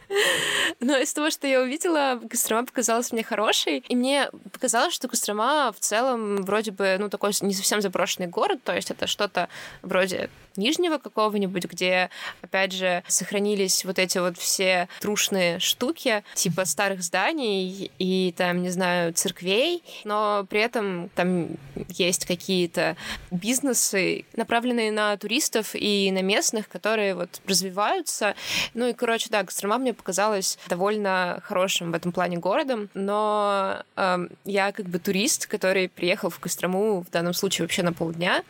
Но 0.80 0.98
из 0.98 1.12
того, 1.14 1.30
что 1.30 1.46
я 1.46 1.62
увидела, 1.62 2.20
Кострома 2.28 2.66
показалась 2.66 3.10
мне 3.10 3.24
хорошей. 3.24 3.78
И 3.88 3.96
мне 3.96 4.28
показалось, 4.52 4.92
что 4.92 5.08
Кострома 5.08 5.72
в 5.72 5.80
целом 5.80 6.42
вроде 6.42 6.70
бы, 6.70 6.96
ну, 6.98 7.08
такой 7.08 7.32
не 7.40 7.53
совсем 7.54 7.80
заброшенный 7.80 8.28
город, 8.28 8.60
то 8.64 8.74
есть 8.74 8.90
это 8.90 9.06
что-то 9.06 9.48
вроде 9.82 10.30
Нижнего 10.56 10.98
какого-нибудь, 10.98 11.64
где, 11.64 12.10
опять 12.42 12.72
же, 12.72 13.02
сохранились 13.08 13.84
вот 13.84 13.98
эти 13.98 14.18
вот 14.18 14.38
все 14.38 14.88
трушные 15.00 15.58
штуки, 15.58 16.22
типа 16.34 16.64
старых 16.64 17.02
зданий 17.02 17.90
и 17.98 18.34
там, 18.36 18.62
не 18.62 18.70
знаю, 18.70 19.12
церквей, 19.12 19.82
но 20.04 20.46
при 20.48 20.60
этом 20.60 21.08
там 21.14 21.48
есть 21.88 22.26
какие-то 22.26 22.96
бизнесы, 23.30 24.24
направленные 24.36 24.92
на 24.92 25.16
туристов 25.16 25.74
и 25.74 26.10
на 26.12 26.22
местных, 26.22 26.68
которые 26.68 27.14
вот 27.14 27.40
развиваются. 27.46 28.34
Ну 28.74 28.88
и, 28.88 28.92
короче, 28.92 29.28
да, 29.30 29.44
Кострома 29.44 29.78
мне 29.78 29.92
показалась 29.92 30.58
довольно 30.68 31.40
хорошим 31.44 31.92
в 31.92 31.94
этом 31.94 32.12
плане 32.12 32.38
городом, 32.38 32.88
но 32.94 33.82
э, 33.96 34.28
я 34.44 34.72
как 34.72 34.86
бы 34.86 34.98
турист, 34.98 35.46
который 35.46 35.88
приехал 35.88 36.30
в 36.30 36.38
Кострому 36.38 37.02
в 37.02 37.10
данном 37.10 37.34
случае 37.34 37.64
вообще 37.64 37.82
на 37.82 37.92
полдня, 37.92 38.42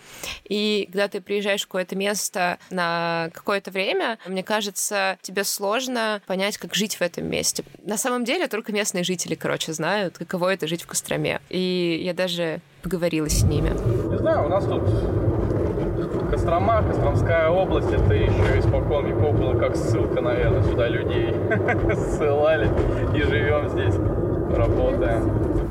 и 0.44 0.88
когда 0.90 1.08
ты 1.08 1.20
приезжаешь 1.20 1.62
в 1.62 1.66
какое-то 1.66 1.93
место 1.94 2.58
на 2.70 3.28
какое-то 3.34 3.70
время, 3.70 4.18
мне 4.26 4.42
кажется, 4.42 5.18
тебе 5.22 5.44
сложно 5.44 6.22
понять, 6.26 6.56
как 6.58 6.74
жить 6.74 6.96
в 6.96 7.02
этом 7.02 7.26
месте. 7.26 7.64
На 7.82 7.96
самом 7.98 8.24
деле 8.24 8.46
только 8.48 8.72
местные 8.72 9.04
жители, 9.04 9.34
короче, 9.34 9.72
знают, 9.72 10.16
каково 10.18 10.54
это 10.54 10.66
жить 10.66 10.82
в 10.82 10.86
Костроме. 10.86 11.40
И 11.50 12.00
я 12.04 12.14
даже 12.14 12.60
поговорила 12.82 13.28
с 13.28 13.42
ними. 13.42 13.70
Не 14.10 14.18
знаю, 14.18 14.46
у 14.46 14.48
нас 14.48 14.64
тут 14.64 14.82
Кострома, 16.30 16.82
Костромская 16.82 17.48
область, 17.48 17.92
это 17.92 18.14
еще 18.14 18.58
испокон 18.58 19.06
веков 19.06 19.38
было 19.38 19.52
как 19.58 19.74
как 19.74 19.76
ссылка, 19.76 20.20
наверное, 20.20 20.62
сюда 20.62 20.88
людей 20.88 21.34
ссылали 21.94 22.68
и 23.16 23.22
живем 23.22 23.68
здесь, 23.70 23.94
работаем. 24.56 25.70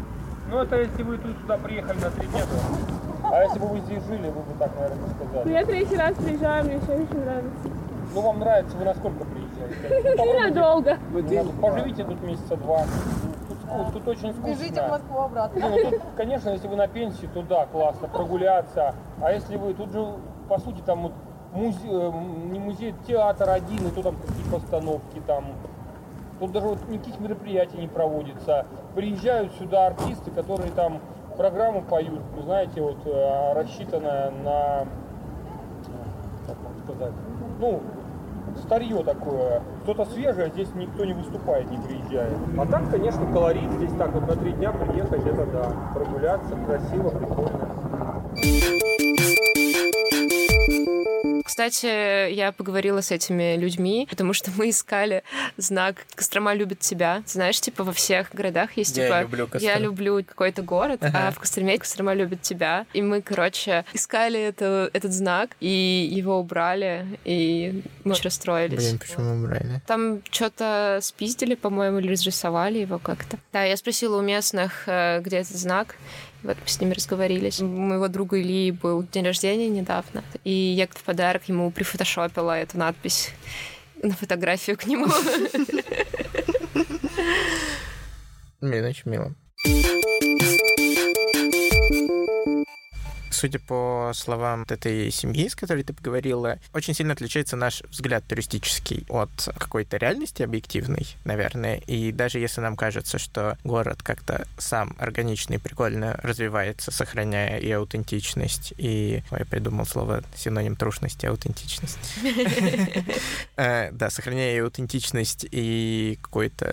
Ну 0.50 0.60
это 0.62 0.80
если 0.82 1.04
вы 1.04 1.18
тут 1.18 1.38
сюда 1.42 1.58
приехали 1.58 2.00
на 2.00 2.10
три 2.10 2.28
дня, 2.28 2.42
то- 2.42 3.03
а 3.34 3.44
если 3.44 3.58
бы 3.60 3.66
вы 3.68 3.80
здесь 3.80 4.04
жили, 4.06 4.28
вы 4.30 4.42
бы 4.42 4.54
так, 4.60 4.72
наверное, 4.76 5.08
не 5.08 5.14
сказали. 5.16 5.52
Я 5.52 5.66
третий 5.66 5.98
раз 5.98 6.16
приезжаю, 6.16 6.66
мне 6.66 6.80
все 6.80 6.94
очень 6.94 7.20
нравится. 7.26 7.70
Ну 8.14 8.22
вам 8.22 8.40
нравится, 8.40 8.78
вы 8.78 8.86
насколько 8.86 9.26
приезжаете? 9.26 10.24
Ненадолго. 10.24 10.98
Ну, 11.12 11.52
Поживите 11.62 12.04
тут 12.04 12.22
месяца 12.22 12.56
два. 12.58 12.84
Тут, 13.50 13.58
вку- 13.58 13.92
тут 13.94 14.08
очень 14.08 14.34
вкусно. 14.34 14.52
Бежите 14.52 14.82
в 14.84 14.90
Москву 14.90 15.20
обратно. 15.20 15.70
Ну 15.70 15.90
тут, 15.90 16.02
конечно, 16.16 16.50
если 16.50 16.68
вы 16.68 16.76
на 16.76 16.88
пенсии, 16.88 17.28
то 17.34 17.42
да, 17.42 17.66
классно, 17.66 18.08
прогуляться. 18.08 18.94
А 19.20 19.32
если 19.32 19.58
вы, 19.58 19.74
тут 19.74 19.92
же, 19.92 20.06
по 20.48 20.60
сути, 20.60 20.82
там 20.86 21.04
вот 21.04 21.14
музе- 21.56 21.90
э, 21.90 22.52
не 22.52 22.60
музей, 22.60 22.94
театр 23.08 23.50
один, 23.50 23.88
и 23.88 23.90
то 23.90 24.04
там 24.04 24.16
какие 24.16 24.52
постановки 24.52 25.22
там. 25.26 25.46
Тут 26.40 26.52
даже 26.52 26.68
вот 26.68 26.88
никаких 26.90 27.20
мероприятий 27.20 27.78
не 27.78 27.88
проводится. 27.88 28.66
Приезжают 28.96 29.54
сюда 29.54 29.88
артисты, 29.88 30.30
которые 30.30 30.72
там 30.72 31.00
программу 31.38 31.82
поют, 31.82 32.22
вы 32.36 32.44
знаете, 32.44 32.82
вот 32.82 32.98
э, 33.06 33.54
рассчитанная 33.54 34.32
на, 34.32 34.88
как 36.48 36.58
вам 36.64 36.78
сказать, 36.84 37.14
ну, 37.60 37.82
старье 38.64 39.04
такое, 39.04 39.62
что-то 39.84 40.06
свежее, 40.06 40.50
здесь 40.50 40.74
никто 40.76 41.06
не 41.06 41.14
выступает, 41.14 41.70
не 41.70 41.78
приезжает. 41.78 42.38
А 42.58 42.66
так, 42.66 42.90
конечно, 42.90 43.26
колорит 43.32 43.72
здесь 43.74 43.94
так 43.98 44.14
вот 44.14 44.28
на 44.28 44.36
три 44.36 44.54
дня 44.54 44.72
приехать, 44.72 45.26
это 45.26 45.46
да, 45.48 45.72
прогуляться, 45.94 46.56
красиво, 46.66 47.10
прикольно. 47.10 47.63
Кстати, 51.54 52.32
я 52.32 52.52
поговорила 52.52 53.02
с 53.02 53.12
этими 53.12 53.58
людьми, 53.58 54.08
потому 54.10 54.34
что 54.34 54.50
мы 54.58 54.72
искали 54.72 55.22
знак 55.56 55.98
«Кострома 56.16 56.56
любит 56.56 56.80
тебя». 56.80 57.22
Знаешь, 57.28 57.62
типа 57.62 57.84
во 57.84 57.94
всех 57.94 58.34
городах 58.34 58.76
есть 58.76 58.98
Я 58.98 59.06
типа 59.06 59.22
люблю. 59.22 59.48
«Я 59.60 59.78
люблю 59.78 60.24
какой-то 60.24 60.64
город», 60.64 61.02
Ага. 61.04 61.28
а 61.28 61.32
в 61.32 61.38
Костроме 61.38 61.78
«Кострома 61.78 62.16
любит 62.16 62.42
тебя». 62.42 62.88
И 62.94 63.04
мы, 63.04 63.22
короче, 63.22 63.86
искали 63.94 64.40
это, 64.40 64.90
этот 64.94 65.14
знак, 65.14 65.52
и 65.60 66.10
его 66.12 66.40
убрали, 66.40 67.06
и 67.24 67.84
мы 68.04 68.16
расстроились. 68.16 68.80
Блин, 68.88 68.98
почему 68.98 69.36
убрали? 69.36 69.80
Там 69.86 70.24
что-то 70.32 71.02
спиздили, 71.04 71.54
по-моему, 71.54 72.00
или 72.00 72.14
разрисовали 72.14 72.80
его 72.80 72.98
как-то. 72.98 73.38
Да, 73.52 73.64
я 73.64 73.78
спросила 73.78 74.18
у 74.18 74.22
местных, 74.24 74.88
э, 74.88 75.22
где 75.22 75.38
этот 75.38 75.56
знак. 75.58 75.98
Вот 76.44 76.58
с 76.66 76.80
ними 76.80 76.94
разговорились. 76.94 77.62
У 77.62 77.68
моего 77.68 78.08
друга 78.08 78.40
Ильи 78.40 78.72
был 78.72 79.04
день 79.04 79.26
рождения 79.26 79.70
недавно, 79.70 80.24
и 80.44 80.52
я 80.52 80.88
в 80.88 81.04
подарок 81.04 81.48
ему 81.48 81.72
прифотошопила 81.72 82.60
эту 82.60 82.78
надпись 82.78 83.32
на 84.02 84.14
фотографию 84.14 84.78
к 84.78 84.86
нему. 84.86 85.08
Блин, 88.62 88.86
очень 88.86 89.12
мило. 89.12 89.34
Судя 93.44 93.60
по 93.60 94.14
словам 94.16 94.66
этой 94.70 95.12
семьи, 95.12 95.50
с 95.50 95.56
которой 95.56 95.84
ты 95.84 95.92
поговорила, 95.92 96.60
очень 96.72 96.94
сильно 96.94 97.12
отличается 97.12 97.58
наш 97.58 97.82
взгляд 97.92 98.24
туристический 98.26 99.06
от 99.10 99.50
какой-то 99.58 99.98
реальности 99.98 100.44
объективной, 100.44 101.06
наверное. 101.26 101.76
И 101.86 102.14
даже 102.14 102.40
если 102.40 102.62
нам 102.62 102.78
кажется, 102.78 103.18
что 103.18 103.58
город 103.66 104.02
как-то 104.02 104.48
сам 104.58 104.96
органично 104.98 105.56
и 105.56 105.58
прикольно 105.58 106.18
развивается, 106.24 106.92
сохраняя 106.92 107.60
и 107.60 107.70
аутентичность, 107.70 108.74
и... 108.78 109.22
Ой, 109.30 109.40
я 109.40 109.46
придумал 109.46 109.86
слово 109.86 110.24
синоним 110.38 110.78
трушности, 110.78 111.26
аутентичность. 111.26 112.00
Э, 113.58 113.92
Да, 113.92 114.10
сохраняя 114.10 114.56
и 114.56 114.60
аутентичность, 114.60 115.46
и 115.52 116.18
какое-то 116.22 116.66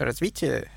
развитие 0.00 0.70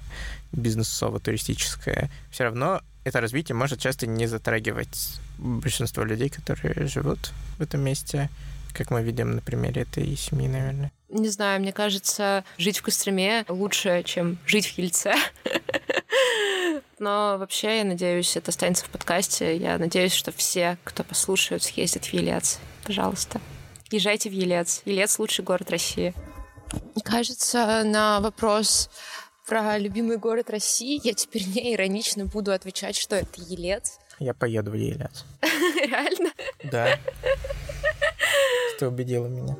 бизнесово-туристическое, 0.51 2.10
все 2.31 2.43
равно 2.43 2.81
это 3.05 3.21
развитие 3.21 3.55
может 3.55 3.79
часто 3.79 4.07
не 4.07 4.27
затрагивать 4.27 5.21
большинство 5.38 6.04
людей, 6.04 6.30
которые 6.30 6.88
живут 6.88 7.32
в 7.58 7.62
этом 7.62 7.82
месте, 7.82 8.30
как 8.73 8.91
мы 8.91 9.02
видим 9.04 9.36
на 9.36 9.41
примере 9.41 9.84
этой 9.84 10.15
семьи, 10.15 10.47
наверное. 10.47 10.91
Не 11.10 11.30
знаю, 11.30 11.62
мне 11.62 11.71
кажется, 11.71 12.43
жить 12.58 12.80
в 12.80 12.82
Костроме 12.82 13.45
лучше, 13.47 14.04
чем 14.04 14.38
жить 14.45 14.67
в 14.67 14.78
Ельце. 14.78 15.13
Но 17.00 17.38
вообще, 17.39 17.78
я 17.78 17.84
надеюсь, 17.84 18.36
это 18.36 18.50
останется 18.50 18.86
в 18.86 18.89
подкасте. 18.89 19.56
Я 19.56 19.78
надеюсь, 19.78 20.13
что 20.13 20.32
все, 20.32 20.78
кто 20.84 21.04
послушают, 21.04 21.63
съездят 21.63 22.06
в 22.06 22.13
Елец. 22.13 22.60
Пожалуйста. 22.84 23.39
Езжайте 23.91 24.30
в 24.30 24.34
Елец. 24.34 24.82
Елец— 24.86 25.17
лучший 25.19 25.45
город 25.45 25.69
России. 25.71 26.13
Кажется, 27.04 27.84
на 27.86 28.19
вопрос 28.19 28.89
про 29.47 29.78
любимый 29.78 30.17
город 30.17 30.50
России 30.50 31.00
я 31.04 31.13
теперь 31.13 31.47
не 31.47 31.73
иронично 31.73 32.26
буду 32.26 32.52
отвечать, 32.52 32.97
что 32.97 33.15
это 33.15 33.41
Елец. 33.41 34.00
Я 34.19 34.34
поеду 34.34 34.71
в 34.71 34.73
Елец. 34.73 35.25
Реально? 35.41 36.32
Да. 36.63 36.97
Ты 38.80 38.88
убедила 38.88 39.27
меня. 39.27 39.56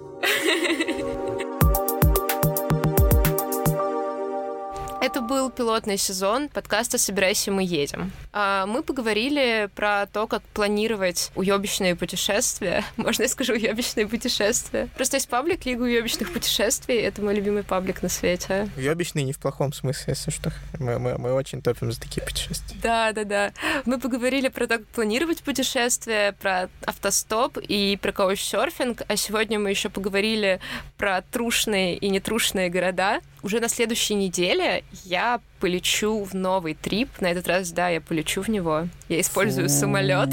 Это 5.00 5.22
был 5.22 5.52
пилотный 5.52 5.98
сезон 5.98 6.50
подкаста 6.50 6.98
«Собирайся, 6.98 7.52
мы 7.52 7.64
едем». 7.64 8.12
А, 8.40 8.68
Мы 8.68 8.84
поговорили 8.84 9.68
про 9.74 10.06
то, 10.06 10.28
как 10.28 10.44
планировать 10.44 11.32
уебищные 11.34 11.96
путешествия. 11.96 12.84
Можно 12.98 13.24
я 13.24 13.30
скажу 13.30 13.54
уебищные 13.54 14.08
путешествия? 14.08 14.90
Просто 14.96 15.18
есть 15.18 15.28
паблик 15.28 15.66
Лига 15.66 15.82
уебищных 15.82 16.32
путешествий. 16.32 16.98
Это 16.98 17.24
мой 17.24 17.34
любимый 17.34 17.64
паблик 17.64 18.04
на 18.04 18.10
свете. 18.10 18.70
Уебищный 18.78 19.24
не 19.24 19.34
в 19.34 19.40
плохом 19.40 19.74
смысле, 19.74 20.14
если 20.16 20.30
что. 20.30 20.52
Мы, 20.78 21.00
мы, 21.00 21.18
мы 21.18 21.34
очень 21.34 21.64
топим 21.64 21.92
за 21.92 22.00
такие 22.00 22.24
путешествия. 22.24 22.78
Да, 22.80 23.12
да, 23.12 23.24
да. 23.24 23.54
Мы 23.86 24.00
поговорили 24.00 24.50
про 24.50 24.68
то, 24.68 24.78
как 24.78 24.88
планировать 24.90 25.42
путешествия, 25.42 26.34
про 26.34 26.70
автостоп 26.86 27.58
и 27.58 27.98
про 28.00 28.12
каучсерфинг, 28.12 29.02
а 29.08 29.16
сегодня 29.16 29.58
мы 29.58 29.72
еще 29.72 29.90
поговорили 29.90 30.60
про 30.96 31.24
трушные 31.24 31.98
и 31.98 32.08
нетрушные 32.10 32.70
города. 32.70 33.20
Уже 33.42 33.60
на 33.60 33.68
следующей 33.68 34.14
неделе 34.14 34.84
я 35.06 35.42
полечу 35.60 36.24
в 36.24 36.34
новый 36.34 36.74
трип. 36.74 37.10
На 37.20 37.28
этот 37.28 37.48
раз, 37.48 37.72
да, 37.72 37.90
я 37.90 38.02
полечу 38.02 38.42
в 38.42 38.50
него. 38.50 38.88
Я 39.10 39.22
использую 39.22 39.70
самолет. 39.70 40.30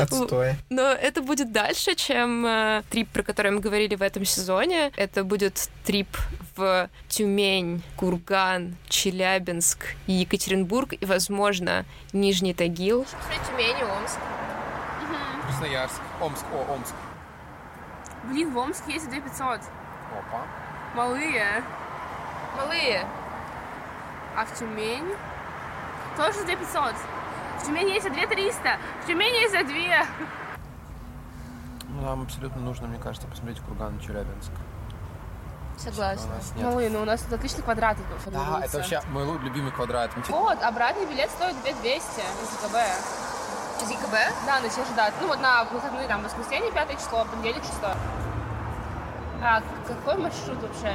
Отстой. 0.00 0.56
Но 0.70 0.82
это 0.82 1.22
будет 1.22 1.52
дальше, 1.52 1.94
чем 1.94 2.44
э, 2.46 2.82
трип, 2.90 3.08
про 3.10 3.22
который 3.22 3.52
мы 3.52 3.60
говорили 3.60 3.94
в 3.94 4.02
этом 4.02 4.24
сезоне. 4.24 4.90
Это 4.96 5.24
будет 5.24 5.68
трип 5.84 6.08
в 6.56 6.88
Тюмень, 7.08 7.82
Курган, 7.96 8.76
Челябинск 8.88 9.94
Екатеринбург 10.06 10.94
и, 11.00 11.04
возможно, 11.04 11.84
Нижний 12.12 12.54
Тагил. 12.54 13.06
Тюмень 13.48 13.78
и 13.78 13.84
Омск. 13.84 14.18
Красноярск. 15.46 16.00
Омск. 16.20 16.44
О, 16.52 16.72
Омск. 16.72 16.94
Блин, 18.24 18.52
в 18.52 18.58
Омске 18.58 18.94
есть 18.94 19.08
2500. 19.08 19.60
Опа. 20.12 20.46
Малые. 20.94 21.62
Малые. 22.56 23.06
А 24.36 24.44
в 24.44 24.54
Тюмень? 24.58 25.14
Тоже 26.16 26.44
2500. 26.44 26.94
В 27.60 27.66
Тюмени 27.66 27.90
есть 27.92 28.04
за 28.04 28.10
2300. 28.10 28.76
В 29.02 29.06
Тюмени 29.06 29.40
есть 29.42 29.52
за 29.52 29.64
2. 29.64 29.74
Ну, 31.88 32.02
нам 32.06 32.22
абсолютно 32.22 32.60
нужно, 32.62 32.86
мне 32.86 32.98
кажется, 32.98 33.28
посмотреть 33.28 33.60
Курган 33.60 33.96
и 33.96 34.00
Челябинск. 34.02 34.50
Согласна. 35.76 36.30
Малые, 36.56 36.90
но 36.90 37.02
у 37.02 37.04
нас 37.04 37.20
тут 37.22 37.32
отличный 37.34 37.62
квадрат 37.62 37.96
Да, 37.96 38.18
формируется. 38.18 38.64
это 38.68 38.76
вообще 38.78 39.00
мой 39.10 39.38
любимый 39.40 39.72
квадрат. 39.72 40.10
Вот, 40.28 40.62
обратный 40.62 41.06
билет 41.06 41.30
стоит 41.30 41.60
2200 41.62 42.20
из 42.20 42.62
ЕКБ. 42.62 42.76
Из 43.82 43.90
ЕКБ? 43.90 44.14
Да, 44.46 44.60
на 44.60 44.68
те 44.68 44.84
же 44.84 44.92
даты. 44.94 45.14
Ну 45.20 45.26
вот 45.28 45.40
на 45.40 45.64
выходные, 45.64 46.06
там, 46.08 46.22
воскресенье, 46.22 46.70
пятое 46.72 46.96
число, 46.96 47.24
понедельник, 47.24 47.64
шестое. 47.64 47.96
А 49.42 49.60
к- 49.60 49.88
какой 49.88 50.18
маршрут 50.18 50.62
вообще 50.62 50.94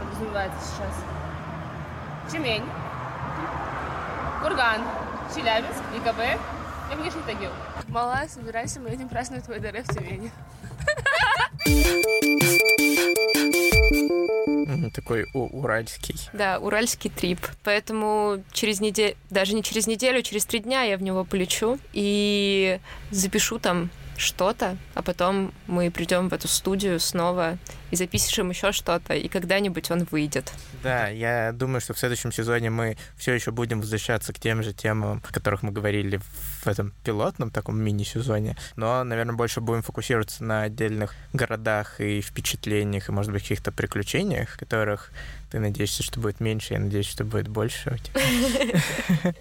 подразумевается 0.00 0.58
сейчас? 0.64 0.94
Тюмень, 2.30 2.64
Курган, 4.42 4.82
Челябинск, 5.34 5.80
ЕКБ 5.94 6.40
и 6.92 7.02
Нижний 7.04 7.22
Тагил. 7.26 7.50
Малая, 7.88 8.28
собирайся, 8.28 8.80
мы 8.80 8.90
едем 8.90 9.08
праздновать 9.08 9.44
твой 9.44 9.60
ДР 9.60 9.82
в 9.84 9.94
Тюмени. 9.94 10.30
Такой 14.94 15.26
у- 15.34 15.60
уральский. 15.60 16.16
Да, 16.32 16.58
уральский 16.58 17.10
трип. 17.10 17.40
Поэтому 17.64 18.42
через 18.52 18.80
неделю, 18.80 19.14
даже 19.30 19.54
не 19.54 19.62
через 19.62 19.86
неделю, 19.86 20.22
через 20.22 20.46
три 20.46 20.60
дня 20.60 20.82
я 20.82 20.96
в 20.96 21.02
него 21.02 21.24
полечу 21.24 21.78
и 21.92 22.80
запишу 23.10 23.58
там 23.58 23.90
что-то, 24.16 24.76
а 24.94 25.02
потом 25.02 25.52
мы 25.66 25.90
придем 25.90 26.28
в 26.28 26.32
эту 26.32 26.48
студию 26.48 26.98
снова 27.00 27.58
и 27.90 27.96
запишем 27.96 28.50
еще 28.50 28.72
что-то, 28.72 29.14
и 29.14 29.28
когда-нибудь 29.28 29.90
он 29.90 30.06
выйдет. 30.10 30.52
Да, 30.82 31.08
я 31.08 31.52
думаю, 31.52 31.80
что 31.80 31.94
в 31.94 31.98
следующем 31.98 32.32
сезоне 32.32 32.70
мы 32.70 32.96
все 33.16 33.32
еще 33.32 33.50
будем 33.50 33.80
возвращаться 33.80 34.32
к 34.32 34.38
тем 34.38 34.62
же 34.62 34.72
темам, 34.72 35.22
о 35.28 35.32
которых 35.32 35.62
мы 35.62 35.72
говорили 35.72 36.20
в 36.62 36.66
этом 36.66 36.92
пилотном 37.04 37.50
таком 37.50 37.80
мини-сезоне, 37.80 38.56
но, 38.76 39.04
наверное, 39.04 39.34
больше 39.34 39.60
будем 39.60 39.82
фокусироваться 39.82 40.44
на 40.44 40.62
отдельных 40.62 41.14
городах 41.32 42.00
и 42.00 42.20
впечатлениях, 42.20 43.08
и, 43.08 43.12
может 43.12 43.32
быть, 43.32 43.42
каких-то 43.42 43.72
приключениях, 43.72 44.58
которых 44.58 45.10
ты 45.50 45.60
надеешься, 45.60 46.02
что 46.02 46.18
будет 46.18 46.40
меньше, 46.40 46.74
я 46.74 46.80
надеюсь, 46.80 47.06
что 47.06 47.24
будет 47.24 47.48
больше 47.48 47.94
у 47.94 47.98
тебя. 47.98 49.32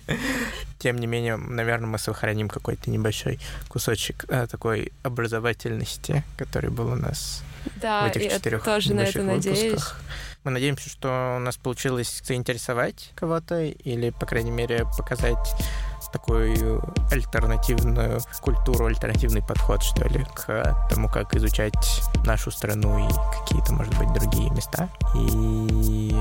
Тем 0.79 0.97
не 0.97 1.08
менее, 1.08 1.36
наверное, 1.36 1.88
мы 1.88 1.97
сохраним 1.97 2.47
какой-то 2.47 2.91
небольшой 2.91 3.39
кусочек 3.69 4.25
э, 4.27 4.45
такой 4.45 4.91
образовательности, 5.01 6.23
который 6.38 6.69
был 6.69 6.89
у 6.91 6.95
нас 6.95 7.41
да, 7.75 8.04
в 8.04 8.12
этих 8.12 8.23
я 8.23 8.30
четырех 8.32 8.63
тоже 8.63 8.93
на 8.93 9.01
это 9.01 9.21
надеюсь. 9.23 9.84
Мы 10.43 10.51
надеемся, 10.51 10.89
что 10.89 11.36
у 11.38 11.39
нас 11.39 11.58
получилось 11.58 12.21
заинтересовать 12.23 13.12
кого-то 13.15 13.63
или, 13.63 14.12
по 14.12 14.25
крайней 14.28 14.51
мере, 14.51 14.86
показать 14.97 15.56
такую 16.15 16.82
альтернативную 17.12 18.21
культуру, 18.39 18.86
альтернативный 18.86 19.41
подход, 19.41 19.84
что 19.84 20.08
ли, 20.08 20.25
к 20.34 20.88
тому, 20.89 21.10
как 21.10 21.36
изучать 21.36 22.01
нашу 22.25 22.51
страну 22.51 22.97
и 22.97 23.12
какие-то, 23.39 23.73
может 23.73 23.97
быть, 23.97 24.12
другие 24.13 24.49
места. 24.51 24.88
И 25.13 26.15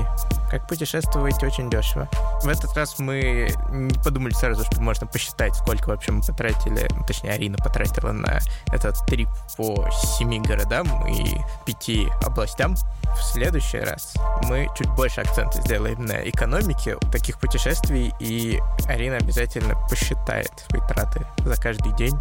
как 0.49 0.67
путешествовать 0.67 1.41
очень 1.43 1.69
дешево. 1.69 2.07
В 2.43 2.47
этот 2.47 2.75
раз 2.75 2.99
мы 2.99 3.49
не 3.71 3.97
подумали 4.03 4.33
сразу, 4.33 4.63
что 4.65 4.81
можно 4.81 5.07
посчитать, 5.07 5.55
сколько 5.55 5.89
вообще 5.89 6.11
мы 6.11 6.21
потратили, 6.21 6.87
точнее, 7.07 7.31
Арина 7.31 7.57
потратила 7.57 8.11
на 8.11 8.39
этот 8.71 8.97
трип 9.07 9.29
по 9.57 9.89
семи 10.17 10.39
городам 10.39 11.07
и 11.07 11.37
пяти 11.65 12.07
областям. 12.23 12.75
В 12.75 13.23
следующий 13.23 13.79
раз 13.79 14.13
мы 14.43 14.67
чуть 14.77 14.89
больше 14.91 15.21
акцента 15.21 15.61
сделаем 15.61 16.05
на 16.05 16.27
экономике 16.29 16.97
таких 17.11 17.39
путешествий, 17.39 18.13
и 18.19 18.59
Арина 18.87 19.17
обязательно 19.17 19.75
посчитает 19.89 20.51
свои 20.69 20.81
траты 20.87 21.25
за 21.45 21.55
каждый 21.61 21.93
день. 21.95 22.17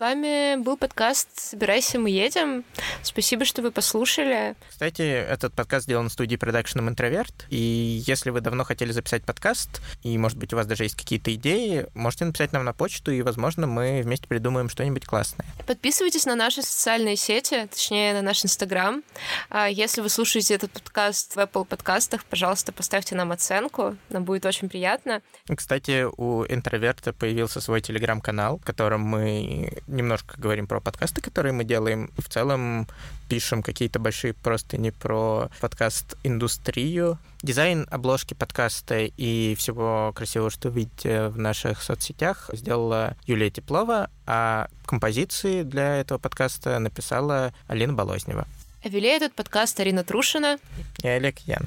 Вами 0.00 0.56
был 0.56 0.78
подкаст 0.78 1.28
«Собирайся, 1.34 1.98
мы 1.98 2.08
едем». 2.08 2.64
Спасибо, 3.02 3.44
что 3.44 3.60
вы 3.60 3.70
послушали. 3.70 4.56
Кстати, 4.70 5.02
этот 5.02 5.52
подкаст 5.52 5.84
сделан 5.84 6.08
в 6.08 6.12
студии 6.12 6.38
Production 6.38 6.88
Интроверт, 6.88 7.46
и 7.50 8.02
если 8.06 8.30
вы 8.30 8.40
давно 8.40 8.64
хотели 8.64 8.92
записать 8.92 9.24
подкаст, 9.24 9.82
и, 10.02 10.16
может 10.16 10.38
быть, 10.38 10.54
у 10.54 10.56
вас 10.56 10.66
даже 10.66 10.84
есть 10.84 10.96
какие-то 10.96 11.34
идеи, 11.34 11.86
можете 11.92 12.24
написать 12.24 12.52
нам 12.52 12.64
на 12.64 12.72
почту, 12.72 13.12
и, 13.12 13.20
возможно, 13.20 13.66
мы 13.66 14.00
вместе 14.02 14.26
придумаем 14.26 14.70
что-нибудь 14.70 15.04
классное. 15.04 15.46
Подписывайтесь 15.66 16.24
на 16.24 16.34
наши 16.34 16.62
социальные 16.62 17.16
сети, 17.16 17.68
точнее, 17.70 18.14
на 18.14 18.22
наш 18.22 18.42
Инстаграм. 18.42 19.02
А 19.50 19.68
Если 19.68 20.00
вы 20.00 20.08
слушаете 20.08 20.54
этот 20.54 20.72
подкаст 20.72 21.36
в 21.36 21.38
Apple 21.38 21.66
подкастах, 21.66 22.24
пожалуйста, 22.24 22.72
поставьте 22.72 23.14
нам 23.14 23.32
оценку. 23.32 23.98
Нам 24.08 24.24
будет 24.24 24.46
очень 24.46 24.70
приятно. 24.70 25.20
Кстати, 25.54 26.06
у 26.16 26.46
Интроверта 26.46 27.12
появился 27.12 27.60
свой 27.60 27.82
телеграм-канал, 27.82 28.56
в 28.56 28.64
котором 28.64 29.02
мы 29.02 29.82
немножко 29.90 30.40
говорим 30.40 30.66
про 30.66 30.80
подкасты, 30.80 31.20
которые 31.20 31.52
мы 31.52 31.64
делаем. 31.64 32.10
В 32.16 32.28
целом 32.28 32.86
пишем 33.28 33.62
какие-то 33.62 33.98
большие 33.98 34.34
просто 34.34 34.76
не 34.76 34.90
про 34.90 35.50
подкаст-индустрию. 35.60 37.18
Дизайн 37.42 37.86
обложки 37.90 38.34
подкаста 38.34 38.98
и 38.98 39.54
всего 39.56 40.12
красивого, 40.14 40.50
что 40.50 40.68
видите 40.68 41.28
в 41.28 41.38
наших 41.38 41.82
соцсетях, 41.82 42.50
сделала 42.52 43.16
Юлия 43.26 43.50
Теплова, 43.50 44.10
а 44.26 44.68
композиции 44.84 45.62
для 45.62 45.96
этого 45.96 46.18
подкаста 46.18 46.78
написала 46.78 47.52
Алина 47.66 47.92
Болознева. 47.92 48.46
А 48.82 48.88
вели 48.88 49.08
этот 49.08 49.34
подкаст 49.34 49.78
Арина 49.80 50.04
Трушина. 50.04 50.58
И 51.02 51.08
Олег 51.08 51.38
Ян. 51.40 51.66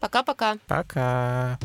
Пока-пока. 0.00 0.56
Пока. 0.66 1.58